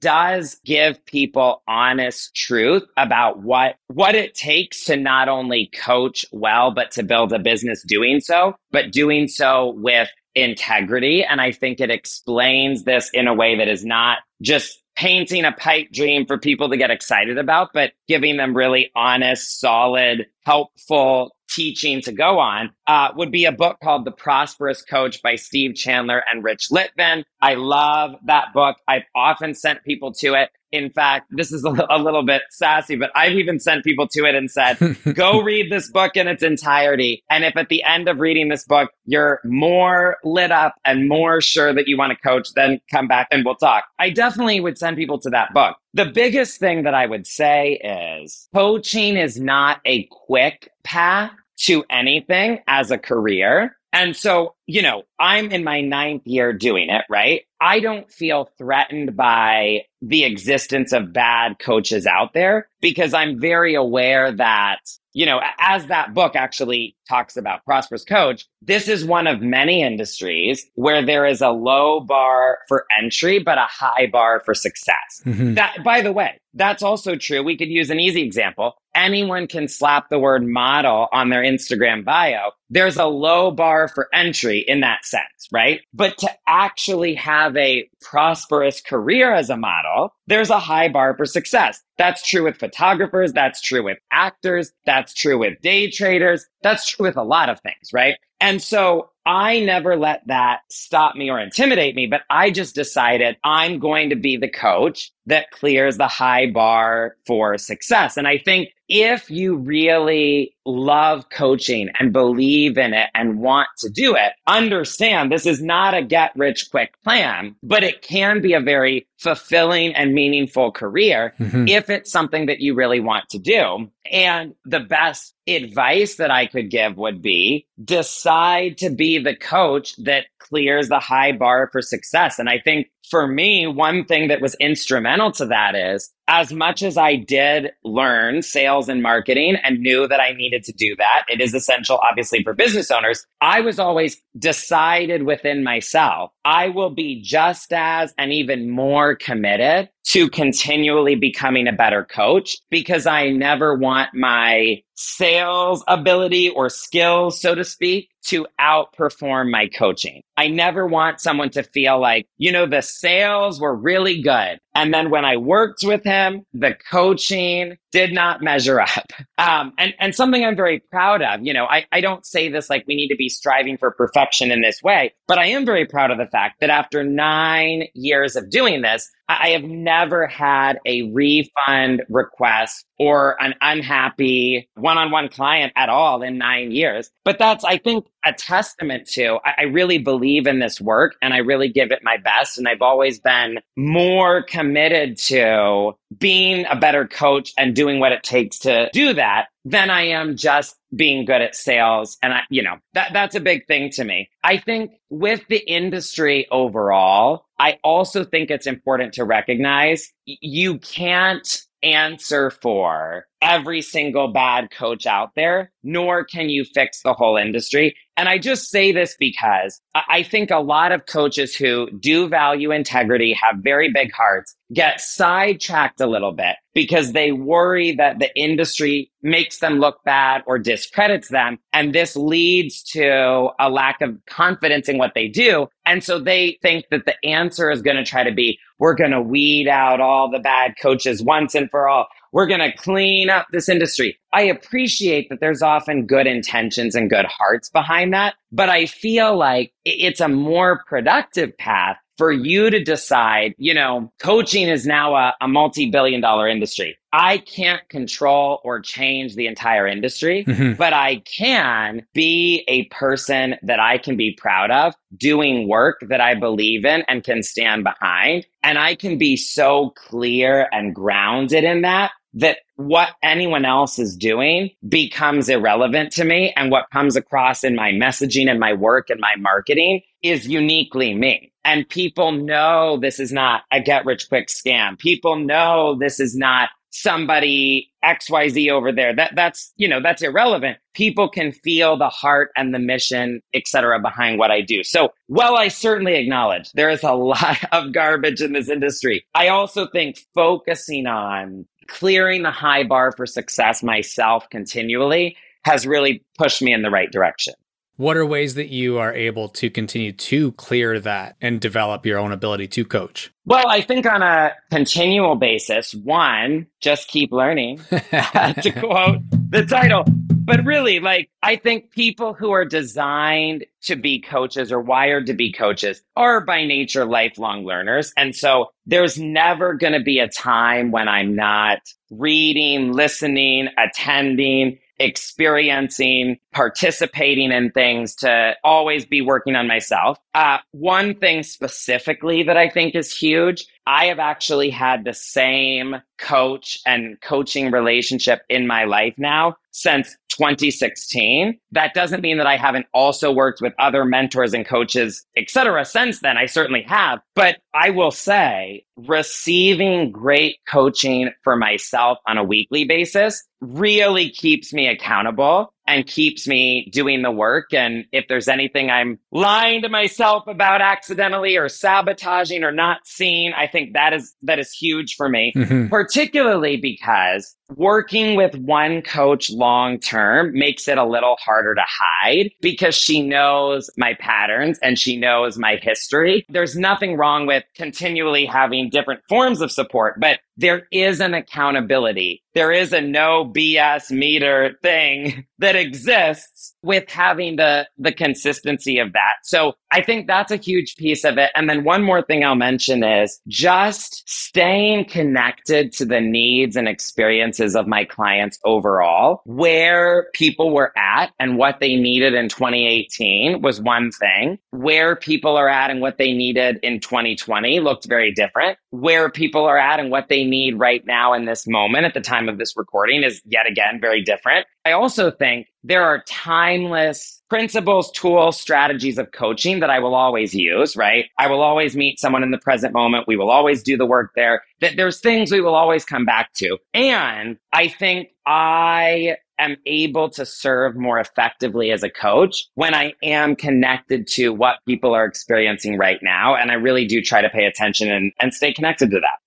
[0.00, 6.70] does give people honest truth about what what it takes to not only coach well
[6.70, 11.24] but to build a business doing so, but doing so with integrity.
[11.24, 15.52] And I think it explains this in a way that is not just painting a
[15.52, 21.32] pipe dream for people to get excited about, but giving them really honest, solid, helpful
[21.48, 25.74] teaching to go on uh, would be a book called The Prosperous Coach by Steve
[25.74, 27.24] Chandler and Rich Litvin.
[27.40, 28.76] I love that book.
[28.86, 30.50] I've often sent people to it.
[30.72, 34.24] In fact, this is a, a little bit sassy, but I've even sent people to
[34.24, 34.78] it and said,
[35.14, 37.24] go read this book in its entirety.
[37.30, 41.40] And if at the end of reading this book, you're more lit up and more
[41.40, 43.84] sure that you want to coach, then come back and we'll talk.
[43.98, 45.76] I definitely would send people to that book.
[45.94, 51.84] The biggest thing that I would say is coaching is not a quick path to
[51.90, 53.76] anything as a career.
[53.92, 57.40] And so, you know, I'm in my ninth year doing it, right?
[57.58, 63.74] I don't feel threatened by the existence of bad coaches out there because I'm very
[63.74, 64.78] aware that,
[65.14, 69.82] you know, as that book actually talks about prosperous coach, this is one of many
[69.82, 75.22] industries where there is a low bar for entry, but a high bar for success.
[75.24, 75.54] Mm-hmm.
[75.54, 77.42] That, by the way, that's also true.
[77.42, 78.74] We could use an easy example.
[78.94, 82.50] Anyone can slap the word model on their Instagram bio.
[82.70, 85.80] There's a low bar for entry in that sense, right?
[85.92, 91.26] But to actually have a prosperous career as a model, there's a high bar for
[91.26, 91.80] success.
[91.96, 93.32] That's true with photographers.
[93.32, 94.72] That's true with actors.
[94.86, 96.46] That's true with day traders.
[96.62, 98.16] That's true with a lot of things, right?
[98.40, 103.36] And so I never let that stop me or intimidate me, but I just decided
[103.44, 108.16] I'm going to be the coach that clears the high bar for success.
[108.16, 113.90] And I think if you really love coaching and believe in it and want to
[113.90, 118.54] do it, understand this is not a get rich quick plan, but it can be
[118.54, 121.68] a very fulfilling and meaningful career mm-hmm.
[121.68, 123.90] if it's something that you really want to do.
[124.10, 129.94] And the best advice that I could give would be decide to be the coach
[129.96, 132.38] that clears the high bar for success.
[132.38, 136.82] And I think for me, one thing that was instrumental to that is as much
[136.82, 141.24] as I did learn sales and marketing and knew that I needed to do that,
[141.28, 143.26] it is essential, obviously, for business owners.
[143.40, 149.88] I was always decided within myself, I will be just as and even more committed
[150.08, 157.40] to continually becoming a better coach because I never want my sales ability or skills,
[157.40, 160.22] so to speak, to outperform my coaching.
[160.36, 164.58] I never want someone to feel like, you know, the sales were really good.
[164.78, 169.12] And then when I worked with him, the coaching did not measure up.
[169.38, 172.68] Um, and, and something I'm very proud of, you know, I, I don't say this
[172.68, 175.86] like we need to be striving for perfection in this way, but I am very
[175.86, 180.78] proud of the fact that after nine years of doing this, I have never had
[180.86, 187.10] a refund request or an unhappy one on one client at all in nine years.
[187.24, 191.32] But that's, I think, a testament to I, I, really believe in this work and
[191.34, 192.58] I really give it my best.
[192.58, 198.22] And I've always been more committed to being a better coach and doing what it
[198.22, 202.16] takes to do that than I am just being good at sales.
[202.22, 204.30] And I, you know, that, that's a big thing to me.
[204.42, 211.62] I think with the industry overall, I also think it's important to recognize you can't
[211.82, 217.96] answer for every single bad coach out there, nor can you fix the whole industry.
[218.16, 222.72] And I just say this because I think a lot of coaches who do value
[222.72, 228.34] integrity, have very big hearts, get sidetracked a little bit because they worry that the
[228.34, 231.58] industry makes them look bad or discredits them.
[231.72, 235.68] And this leads to a lack of confidence in what they do.
[235.86, 239.10] And so they think that the answer is going to try to be, we're going
[239.10, 242.06] to weed out all the bad coaches once and for all.
[242.32, 244.18] We're going to clean up this industry.
[244.32, 249.36] I appreciate that there's often good intentions and good hearts behind that, but I feel
[249.36, 255.14] like it's a more productive path for you to decide, you know, coaching is now
[255.14, 256.98] a, a multi billion dollar industry.
[257.12, 260.74] I can't control or change the entire industry, mm-hmm.
[260.74, 266.20] but I can be a person that I can be proud of doing work that
[266.20, 268.46] I believe in and can stand behind.
[268.62, 274.16] And I can be so clear and grounded in that that what anyone else is
[274.16, 276.52] doing becomes irrelevant to me.
[276.56, 281.14] And what comes across in my messaging and my work and my marketing is uniquely
[281.14, 281.52] me.
[281.68, 284.98] And people know this is not a get rich quick scam.
[284.98, 289.14] People know this is not somebody XYZ over there.
[289.14, 290.78] That that's, you know, that's irrelevant.
[290.94, 294.82] People can feel the heart and the mission, et cetera, behind what I do.
[294.82, 299.48] So while I certainly acknowledge there is a lot of garbage in this industry, I
[299.48, 306.62] also think focusing on clearing the high bar for success myself continually has really pushed
[306.62, 307.52] me in the right direction.
[307.98, 312.20] What are ways that you are able to continue to clear that and develop your
[312.20, 313.32] own ability to coach?
[313.44, 320.04] Well, I think on a continual basis, one, just keep learning, to quote the title.
[320.30, 325.34] But really, like, I think people who are designed to be coaches or wired to
[325.34, 328.12] be coaches are by nature lifelong learners.
[328.16, 331.80] And so there's never going to be a time when I'm not
[332.10, 340.18] reading, listening, attending, experiencing, participating in things to always be working on myself.
[340.34, 345.96] Uh, one thing specifically that I think is huge I have actually had the same
[346.18, 351.58] coach and coaching relationship in my life now since 2016.
[351.72, 355.86] That doesn't mean that I haven't also worked with other mentors and coaches, etc.
[355.86, 356.36] since then.
[356.36, 357.20] I certainly have.
[357.34, 364.70] But I will say receiving great coaching for myself on a weekly basis really keeps
[364.70, 367.72] me accountable and keeps me doing the work.
[367.72, 373.52] And if there's anything I'm lying to myself about accidentally or sabotaging or not seeing,
[373.54, 375.88] I think that is that is huge for me, mm-hmm.
[375.88, 382.50] particularly because working with one coach long term makes it a little harder to hide
[382.60, 386.44] because she knows my patterns and she knows my history.
[386.48, 392.42] There's nothing wrong with continually having different forms of support, but there is an accountability.
[392.54, 399.12] There is a no BS meter thing that exists with having the, the consistency of
[399.12, 399.36] that.
[399.44, 401.50] So I think that's a huge piece of it.
[401.54, 406.88] And then one more thing I'll mention is just staying connected to the needs and
[406.88, 413.62] experiences of my clients overall, where people were at and what they needed in 2018
[413.62, 414.58] was one thing.
[414.70, 418.78] Where people are at and what they needed in 2020 looked very different.
[418.90, 422.20] Where people are at and what they need right now in this moment at the
[422.20, 424.66] time of this recording is yet again very different.
[424.84, 430.54] I also think there are timeless principles, tools, strategies of coaching that I will always
[430.54, 431.26] use, right?
[431.38, 433.26] I will always meet someone in the present moment.
[433.26, 434.62] We will always do the work there.
[434.80, 436.78] That there's things we will always come back to.
[436.94, 443.14] And I think I am able to serve more effectively as a coach when I
[443.22, 446.54] am connected to what people are experiencing right now.
[446.54, 449.38] And I really do try to pay attention and, and stay connected to that.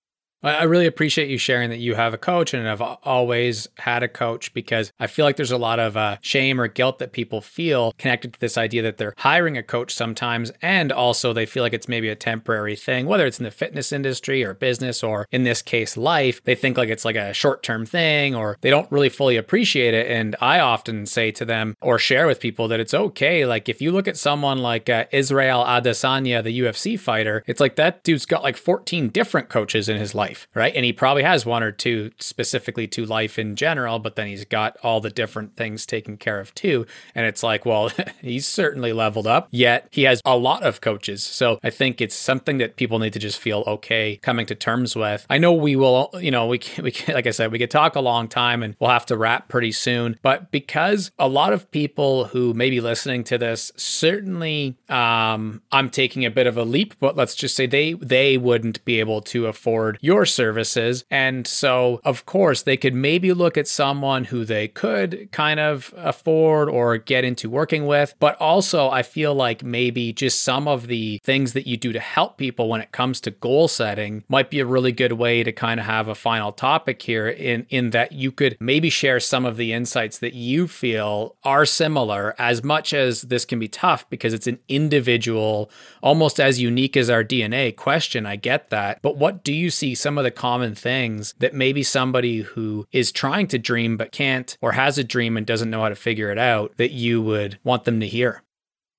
[0.43, 4.07] I really appreciate you sharing that you have a coach and have always had a
[4.07, 7.41] coach because I feel like there's a lot of uh, shame or guilt that people
[7.41, 10.51] feel connected to this idea that they're hiring a coach sometimes.
[10.59, 13.91] And also, they feel like it's maybe a temporary thing, whether it's in the fitness
[13.91, 16.43] industry or business or in this case, life.
[16.43, 19.93] They think like it's like a short term thing or they don't really fully appreciate
[19.93, 20.07] it.
[20.07, 23.45] And I often say to them or share with people that it's okay.
[23.45, 27.75] Like, if you look at someone like uh, Israel Adesanya, the UFC fighter, it's like
[27.75, 30.73] that dude's got like 14 different coaches in his life life, right?
[30.75, 34.45] And he probably has one or two specifically to life in general, but then he's
[34.45, 36.86] got all the different things taken care of too.
[37.13, 41.23] And it's like, well, he's certainly leveled up, yet he has a lot of coaches.
[41.23, 44.95] So I think it's something that people need to just feel okay coming to terms
[44.95, 45.25] with.
[45.29, 47.71] I know we will, you know, we can, we can, like I said, we could
[47.71, 50.17] talk a long time and we'll have to wrap pretty soon.
[50.21, 55.89] But because a lot of people who may be listening to this, certainly um, I'm
[55.89, 59.21] taking a bit of a leap, but let's just say they they wouldn't be able
[59.21, 61.03] to afford your your services.
[61.09, 65.91] And so, of course, they could maybe look at someone who they could kind of
[65.97, 68.13] afford or get into working with.
[68.19, 71.99] But also, I feel like maybe just some of the things that you do to
[71.99, 75.51] help people when it comes to goal setting might be a really good way to
[75.51, 79.43] kind of have a final topic here in, in that you could maybe share some
[79.43, 84.07] of the insights that you feel are similar as much as this can be tough
[84.11, 85.72] because it's an individual,
[86.03, 88.28] almost as unique as our DNA question.
[88.28, 89.01] I get that.
[89.01, 93.12] But what do you see some of the common things that maybe somebody who is
[93.12, 96.32] trying to dream but can't or has a dream and doesn't know how to figure
[96.32, 98.43] it out that you would want them to hear?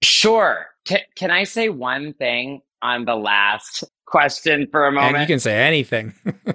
[0.02, 0.66] Sure.
[0.84, 5.16] Can, can I say one thing on the last question for a moment?
[5.16, 6.14] And you can say anything.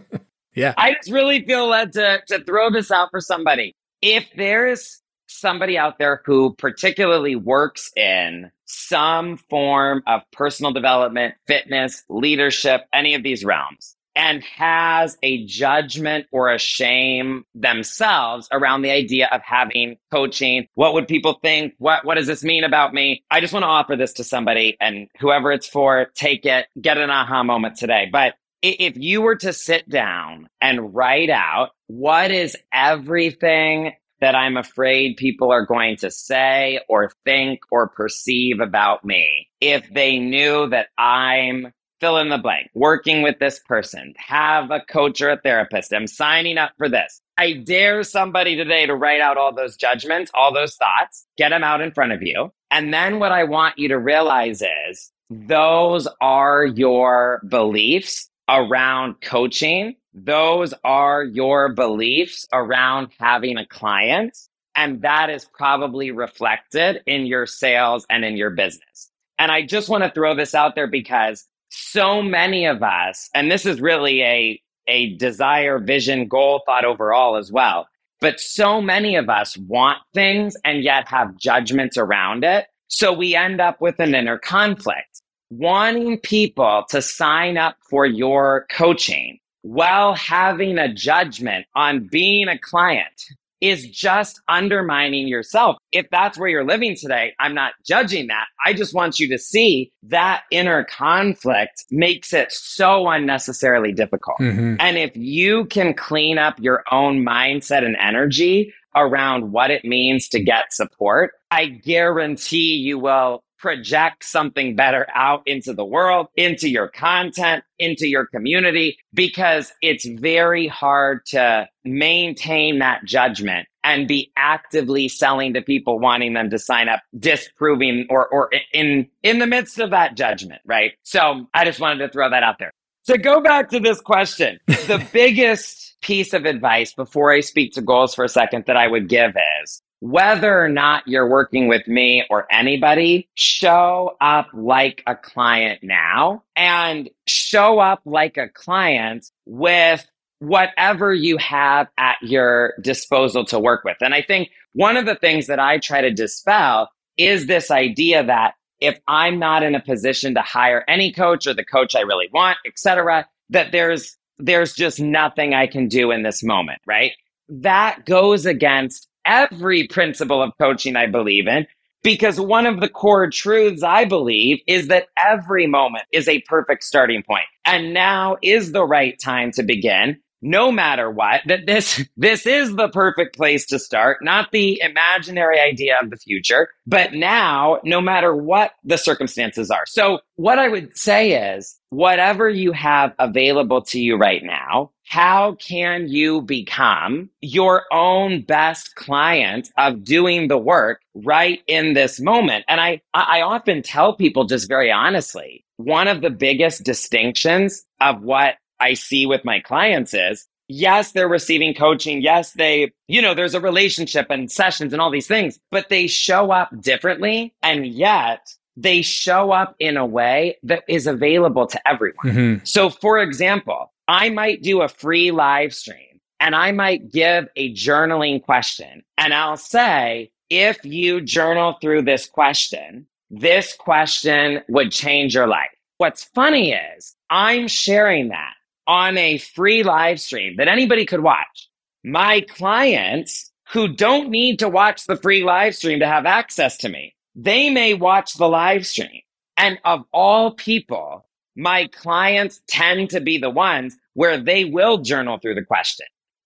[0.55, 0.74] yeah.
[0.78, 3.74] I just really feel led to, to throw this out for somebody.
[4.01, 11.36] If there is somebody out there who particularly works in some form of personal development,
[11.47, 18.82] fitness, leadership, any of these realms, and has a judgment or a shame themselves around
[18.82, 20.68] the idea of having coaching.
[20.74, 21.76] What would people think?
[21.78, 23.24] What, what does this mean about me?
[23.30, 26.97] I just want to offer this to somebody and whoever it's for, take it, get
[26.97, 28.09] an aha moment today.
[28.11, 34.57] But if you were to sit down and write out what is everything that I'm
[34.57, 40.70] afraid people are going to say or think or perceive about me, if they knew
[40.70, 45.37] that I'm fill in the blank, working with this person, have a coach or a
[45.37, 47.21] therapist, I'm signing up for this.
[47.37, 51.63] I dare somebody today to write out all those judgments, all those thoughts, get them
[51.63, 52.51] out in front of you.
[52.71, 59.95] And then what I want you to realize is those are your beliefs around coaching.
[60.13, 64.37] Those are your beliefs around having a client.
[64.75, 69.11] And that is probably reflected in your sales and in your business.
[69.39, 73.51] And I just want to throw this out there because so many of us, and
[73.51, 77.88] this is really a, a desire, vision, goal, thought overall as well.
[78.20, 82.68] But so many of us want things and yet have judgments around it.
[82.88, 88.65] So we end up with an inner conflict wanting people to sign up for your
[88.70, 93.26] coaching while having a judgment on being a client
[93.62, 95.78] is just undermining yourself.
[95.91, 98.45] If that's where you're living today, I'm not judging that.
[98.66, 104.38] I just want you to see that inner conflict makes it so unnecessarily difficult.
[104.39, 104.76] Mm-hmm.
[104.80, 110.28] And if you can clean up your own mindset and energy around what it means
[110.30, 116.70] to get support, I guarantee you will project something better out into the world, into
[116.70, 124.32] your content, into your community, because it's very hard to maintain that judgment and be
[124.36, 129.47] actively selling to people wanting them to sign up, disproving or, or in, in the
[129.47, 130.91] midst of that judgment, right?
[131.03, 132.72] So I just wanted to throw that out there.
[133.05, 137.82] To go back to this question, the biggest piece of advice before I speak to
[137.82, 139.34] goals for a second that I would give
[139.64, 145.79] is whether or not you're working with me or anybody, show up like a client
[145.81, 150.05] now and show up like a client with
[150.39, 153.97] whatever you have at your disposal to work with.
[154.01, 158.23] And I think one of the things that I try to dispel is this idea
[158.23, 162.01] that if I'm not in a position to hire any coach or the coach I
[162.01, 167.13] really want, etc., that there's there's just nothing I can do in this moment, right?
[167.49, 171.67] That goes against every principle of coaching I believe in.
[172.03, 176.84] Because one of the core truths I believe is that every moment is a perfect
[176.84, 177.45] starting point.
[177.65, 182.75] And now is the right time to begin no matter what that this this is
[182.75, 187.99] the perfect place to start not the imaginary idea of the future but now no
[188.01, 189.85] matter what the circumstances are.
[189.88, 195.55] So what i would say is whatever you have available to you right now how
[195.55, 202.65] can you become your own best client of doing the work right in this moment?
[202.67, 208.21] And i i often tell people just very honestly one of the biggest distinctions of
[208.21, 212.21] what I see with my clients is yes, they're receiving coaching.
[212.21, 216.07] Yes, they, you know, there's a relationship and sessions and all these things, but they
[216.07, 217.53] show up differently.
[217.61, 222.25] And yet they show up in a way that is available to everyone.
[222.25, 222.65] Mm-hmm.
[222.65, 227.73] So, for example, I might do a free live stream and I might give a
[227.73, 235.36] journaling question and I'll say, if you journal through this question, this question would change
[235.36, 235.71] your life.
[235.97, 238.53] What's funny is I'm sharing that
[238.88, 241.69] on a free live stream that anybody could watch.
[242.03, 246.89] My clients who don't need to watch the free live stream to have access to
[246.89, 249.21] me, they may watch the live stream.
[249.57, 255.39] And of all people, my clients tend to be the ones where they will journal
[255.39, 256.05] through the question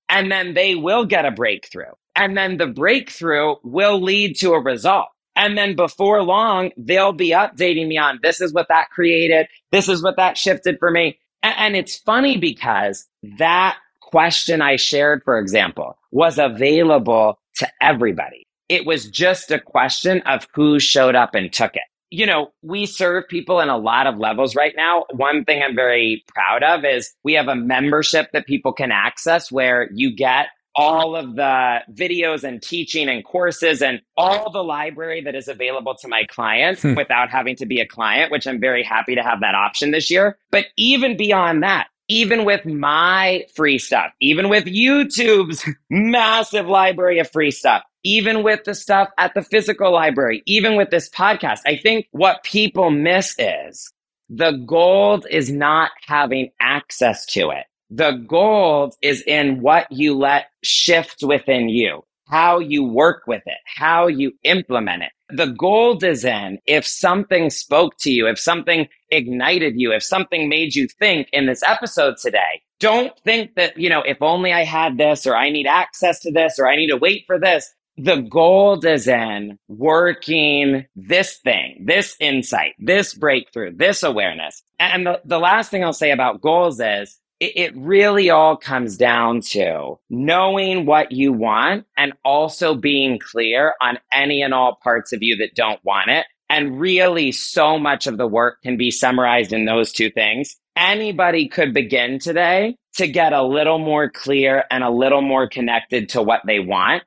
[0.09, 1.93] and then they will get a breakthrough.
[2.15, 5.07] And then the breakthrough will lead to a result.
[5.35, 9.47] And then before long, they'll be updating me on this is what that created.
[9.71, 11.19] This is what that shifted for me.
[11.43, 18.45] And it's funny because that question I shared, for example, was available to everybody.
[18.69, 21.83] It was just a question of who showed up and took it.
[22.09, 25.05] You know, we serve people in a lot of levels right now.
[25.13, 29.51] One thing I'm very proud of is we have a membership that people can access
[29.51, 35.21] where you get all of the videos and teaching and courses and all the library
[35.21, 36.93] that is available to my clients hmm.
[36.95, 40.09] without having to be a client, which I'm very happy to have that option this
[40.09, 40.37] year.
[40.49, 47.31] But even beyond that, even with my free stuff, even with YouTube's massive library of
[47.31, 51.77] free stuff, even with the stuff at the physical library, even with this podcast, I
[51.77, 53.91] think what people miss is
[54.29, 57.65] the gold is not having access to it.
[57.91, 62.03] The gold is in what you let shift within you.
[62.31, 65.11] how you work with it, how you implement it.
[65.29, 70.47] The gold is in if something spoke to you, if something ignited you, if something
[70.49, 72.61] made you think in this episode today.
[72.79, 76.31] Don't think that, you know, if only I had this or I need access to
[76.31, 77.71] this or I need to wait for this.
[77.97, 84.63] The gold is in working this thing, this insight, this breakthrough, this awareness.
[84.79, 89.41] And the, the last thing I'll say about goals is it, really all comes down
[89.41, 95.23] to knowing what you want and also being clear on any and all parts of
[95.23, 96.25] you that don't want it.
[96.49, 100.55] And really, so much of the work can be summarized in those two things.
[100.75, 106.09] Anybody could begin today to get a little more clear and a little more connected
[106.09, 107.03] to what they want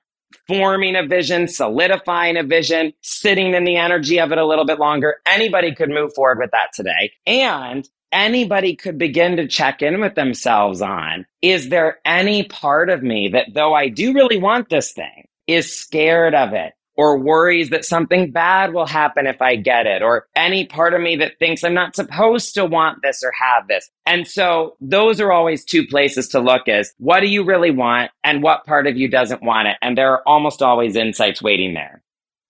[0.47, 4.79] forming a vision, solidifying a vision, sitting in the energy of it a little bit
[4.79, 5.17] longer.
[5.27, 7.13] Anybody could move forward with that today.
[7.27, 13.03] And anybody could begin to check in with themselves on is there any part of
[13.03, 16.73] me that, though I do really want this thing, is scared of it?
[16.97, 21.01] Or worries that something bad will happen if I get it, or any part of
[21.01, 23.91] me that thinks I'm not supposed to want this or have this.
[24.07, 28.13] And so those are always two places to look is what do you really want
[28.23, 29.77] and what part of you doesn't want it?
[29.83, 32.01] And there are almost always insights waiting there.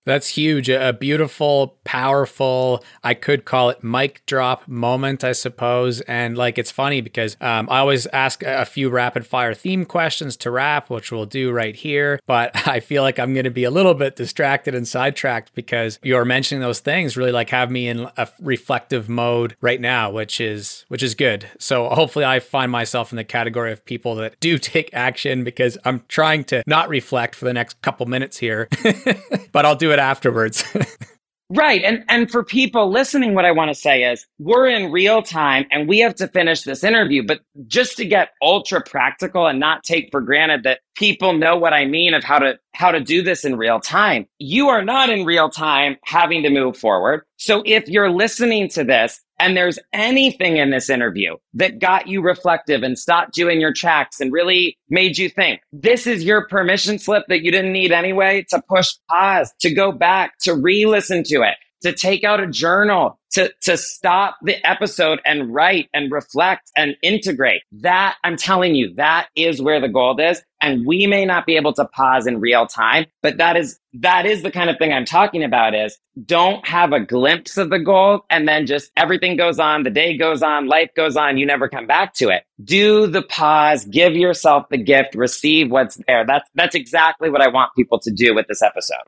[0.04, 0.68] That's huge.
[0.68, 6.02] A beautiful, powerful, I could call it mic drop moment, I suppose.
[6.02, 10.36] And like, it's funny because um, I always ask a few rapid fire theme questions
[10.38, 12.20] to wrap, which we'll do right here.
[12.26, 15.98] But I feel like I'm going to be a little bit distracted and sidetracked because
[16.02, 20.40] you're mentioning those things really like have me in a reflective mode right now, which
[20.40, 21.48] is, which is good.
[21.58, 25.78] So hopefully I find myself in the category of people that do take action because
[25.84, 28.68] I'm trying to not reflect for the next couple minutes here,
[29.52, 30.64] but I'll do it afterwards.
[31.50, 31.82] right.
[31.82, 35.66] And and for people listening, what I want to say is we're in real time
[35.70, 37.24] and we have to finish this interview.
[37.26, 41.72] But just to get ultra practical and not take for granted that people know what
[41.72, 44.26] I mean of how to how to do this in real time.
[44.38, 47.24] You are not in real time having to move forward.
[47.36, 52.22] So if you're listening to this and there's anything in this interview that got you
[52.22, 56.46] reflective and stopped you in your tracks and really made you think, this is your
[56.48, 60.86] permission slip that you didn't need anyway to push pause, to go back, to re
[60.86, 65.90] listen to it, to take out a journal, to, to stop the episode and write
[65.92, 67.60] and reflect and integrate.
[67.72, 70.40] That I'm telling you, that is where the gold is.
[70.62, 74.24] And we may not be able to pause in real time, but that is, that
[74.24, 77.78] is the kind of thing I'm talking about is don't have a glimpse of the
[77.78, 81.44] gold and then just everything goes on, the day goes on, life goes on, you
[81.44, 82.44] never come back to it.
[82.62, 86.24] Do the pause, give yourself the gift, receive what's there.
[86.24, 89.04] That's, that's exactly what I want people to do with this episode.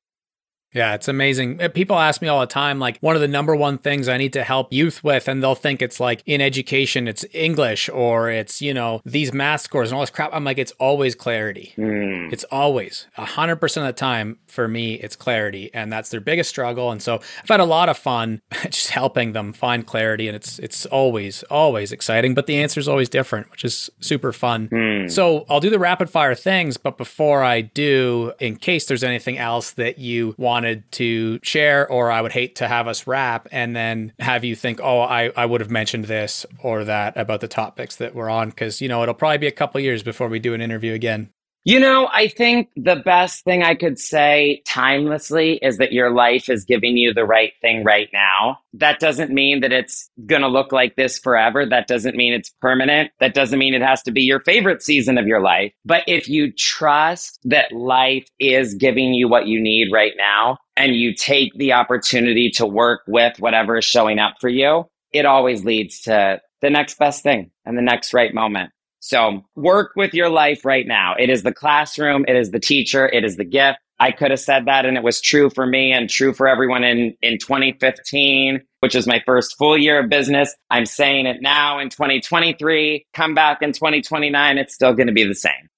[0.76, 1.62] Yeah, it's amazing.
[1.62, 4.18] Uh, people ask me all the time, like, one of the number one things I
[4.18, 8.28] need to help youth with, and they'll think it's like in education, it's English or
[8.28, 10.30] it's, you know, these math scores and all this crap.
[10.34, 11.72] I'm like, it's always clarity.
[11.78, 12.30] Mm.
[12.30, 15.70] It's always 100% of the time for me, it's clarity.
[15.72, 16.90] And that's their biggest struggle.
[16.90, 20.28] And so I've had a lot of fun just helping them find clarity.
[20.28, 24.30] And it's, it's always, always exciting, but the answer is always different, which is super
[24.30, 24.68] fun.
[24.68, 25.10] Mm.
[25.10, 26.76] So I'll do the rapid fire things.
[26.76, 31.88] But before I do, in case there's anything else that you want wanted to share,
[31.88, 35.30] or I would hate to have us wrap and then have you think, oh, I,
[35.36, 38.50] I would have mentioned this or that about the topics that we're on.
[38.52, 41.30] Cause, you know, it'll probably be a couple years before we do an interview again.
[41.66, 46.48] You know, I think the best thing I could say timelessly is that your life
[46.48, 48.60] is giving you the right thing right now.
[48.74, 51.66] That doesn't mean that it's going to look like this forever.
[51.66, 53.10] That doesn't mean it's permanent.
[53.18, 55.72] That doesn't mean it has to be your favorite season of your life.
[55.84, 60.94] But if you trust that life is giving you what you need right now and
[60.94, 65.64] you take the opportunity to work with whatever is showing up for you, it always
[65.64, 68.70] leads to the next best thing and the next right moment.
[69.06, 71.14] So work with your life right now.
[71.16, 72.24] It is the classroom.
[72.26, 73.08] It is the teacher.
[73.08, 73.78] It is the gift.
[74.00, 76.82] I could have said that and it was true for me and true for everyone
[76.82, 80.52] in, in 2015, which is my first full year of business.
[80.70, 83.06] I'm saying it now in 2023.
[83.14, 84.58] Come back in 2029.
[84.58, 85.68] It's still going to be the same.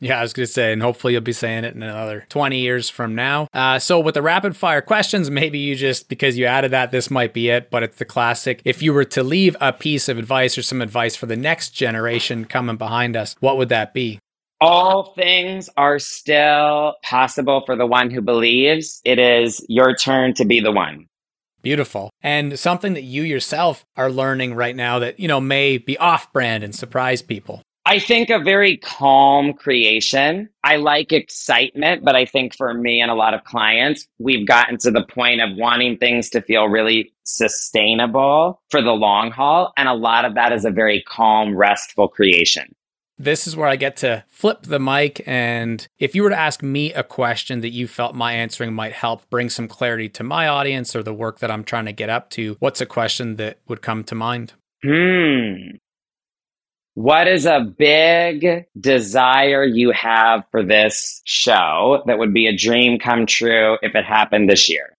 [0.00, 2.58] Yeah, I was going to say, and hopefully you'll be saying it in another 20
[2.58, 3.48] years from now.
[3.52, 7.10] Uh, so, with the rapid fire questions, maybe you just, because you added that, this
[7.10, 8.62] might be it, but it's the classic.
[8.64, 11.70] If you were to leave a piece of advice or some advice for the next
[11.70, 14.20] generation coming behind us, what would that be?
[14.60, 19.00] All things are still possible for the one who believes.
[19.04, 21.06] It is your turn to be the one.
[21.62, 22.10] Beautiful.
[22.22, 26.32] And something that you yourself are learning right now that, you know, may be off
[26.32, 27.62] brand and surprise people.
[27.88, 30.50] I think a very calm creation.
[30.62, 34.76] I like excitement, but I think for me and a lot of clients, we've gotten
[34.80, 39.72] to the point of wanting things to feel really sustainable for the long haul.
[39.78, 42.74] And a lot of that is a very calm, restful creation.
[43.16, 45.22] This is where I get to flip the mic.
[45.26, 48.92] And if you were to ask me a question that you felt my answering might
[48.92, 52.10] help bring some clarity to my audience or the work that I'm trying to get
[52.10, 54.52] up to, what's a question that would come to mind?
[54.84, 55.78] Hmm.
[56.98, 62.98] What is a big desire you have for this show that would be a dream
[62.98, 64.97] come true if it happened this year?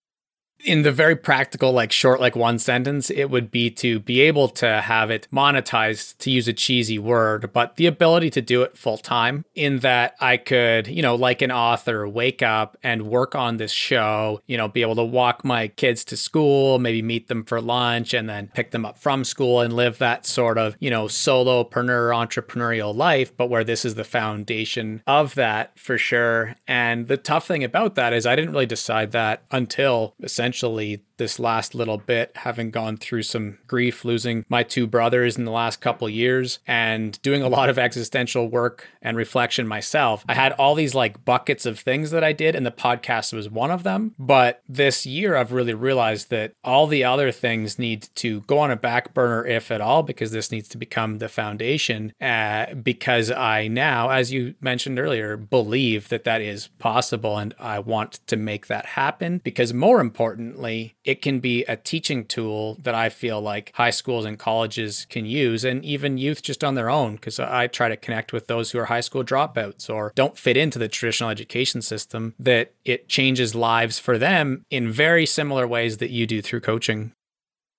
[0.64, 4.48] In the very practical, like short, like one sentence, it would be to be able
[4.48, 8.76] to have it monetized, to use a cheesy word, but the ability to do it
[8.76, 13.34] full time in that I could, you know, like an author, wake up and work
[13.34, 17.28] on this show, you know, be able to walk my kids to school, maybe meet
[17.28, 20.76] them for lunch and then pick them up from school and live that sort of,
[20.80, 26.56] you know, solopreneur, entrepreneurial life, but where this is the foundation of that for sure.
[26.66, 31.04] And the tough thing about that is I didn't really decide that until essentially essentially
[31.20, 35.52] this last little bit, having gone through some grief, losing my two brothers in the
[35.52, 40.24] last couple years, and doing a lot of existential work and reflection myself.
[40.28, 43.48] I had all these like buckets of things that I did, and the podcast was
[43.50, 44.14] one of them.
[44.18, 48.70] But this year, I've really realized that all the other things need to go on
[48.70, 52.12] a back burner, if at all, because this needs to become the foundation.
[52.20, 57.78] Uh, because I now, as you mentioned earlier, believe that that is possible, and I
[57.78, 59.42] want to make that happen.
[59.44, 64.24] Because more importantly, it can be a teaching tool that I feel like high schools
[64.24, 67.96] and colleges can use, and even youth just on their own, because I try to
[67.96, 71.82] connect with those who are high school dropouts or don't fit into the traditional education
[71.82, 76.60] system, that it changes lives for them in very similar ways that you do through
[76.60, 77.12] coaching.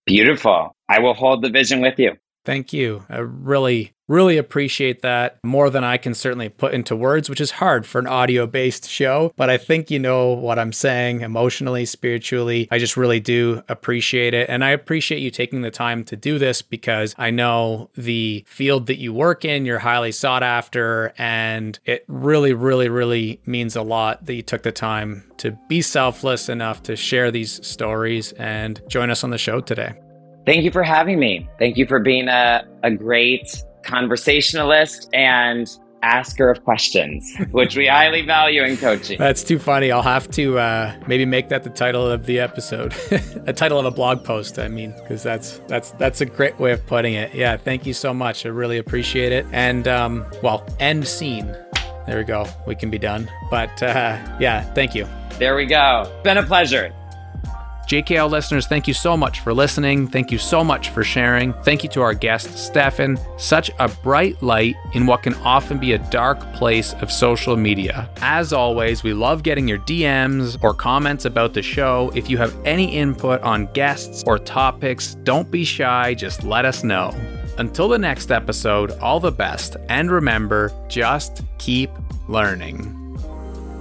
[0.05, 0.75] Beautiful.
[0.89, 2.17] I will hold the vision with you.
[2.43, 3.05] Thank you.
[3.07, 7.51] I really, really appreciate that more than I can certainly put into words, which is
[7.51, 9.33] hard for an audio based show.
[9.37, 12.67] But I think you know what I'm saying emotionally, spiritually.
[12.69, 14.49] I just really do appreciate it.
[14.49, 18.87] And I appreciate you taking the time to do this because I know the field
[18.87, 21.13] that you work in, you're highly sought after.
[21.17, 25.81] And it really, really, really means a lot that you took the time to be
[25.81, 29.93] selfless enough to share these stories and join us on the show today.
[30.45, 31.47] Thank you for having me.
[31.59, 35.67] Thank you for being a, a great conversationalist and
[36.03, 39.17] asker of questions, which we highly value in coaching.
[39.17, 39.91] That's too funny.
[39.91, 42.93] I'll have to uh, maybe make that the title of the episode,
[43.45, 44.59] a title of a blog post.
[44.59, 47.33] I mean, because that's that's that's a great way of putting it.
[47.33, 48.45] Yeah, thank you so much.
[48.45, 49.45] I really appreciate it.
[49.51, 51.55] And um, well, end scene.
[52.07, 52.47] There we go.
[52.65, 53.29] We can be done.
[53.49, 55.07] But uh, yeah, thank you.
[55.37, 56.11] There we go.
[56.23, 56.93] Been a pleasure.
[57.91, 60.07] JKL listeners, thank you so much for listening.
[60.07, 61.51] Thank you so much for sharing.
[61.63, 63.19] Thank you to our guest, Stephen.
[63.35, 68.09] Such a bright light in what can often be a dark place of social media.
[68.21, 72.13] As always, we love getting your DMs or comments about the show.
[72.15, 76.85] If you have any input on guests or topics, don't be shy, just let us
[76.85, 77.13] know.
[77.57, 81.91] Until the next episode, all the best, and remember, just keep
[82.29, 83.00] learning.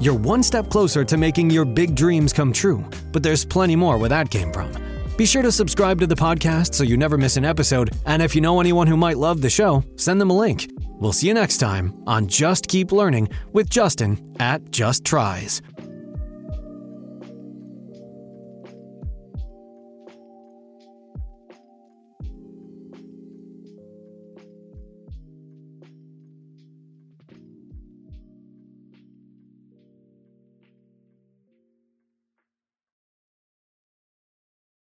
[0.00, 2.82] You're one step closer to making your big dreams come true,
[3.12, 4.72] but there's plenty more where that came from.
[5.18, 8.34] Be sure to subscribe to the podcast so you never miss an episode, and if
[8.34, 10.70] you know anyone who might love the show, send them a link.
[10.88, 15.60] We'll see you next time on Just Keep Learning with Justin at Just Tries.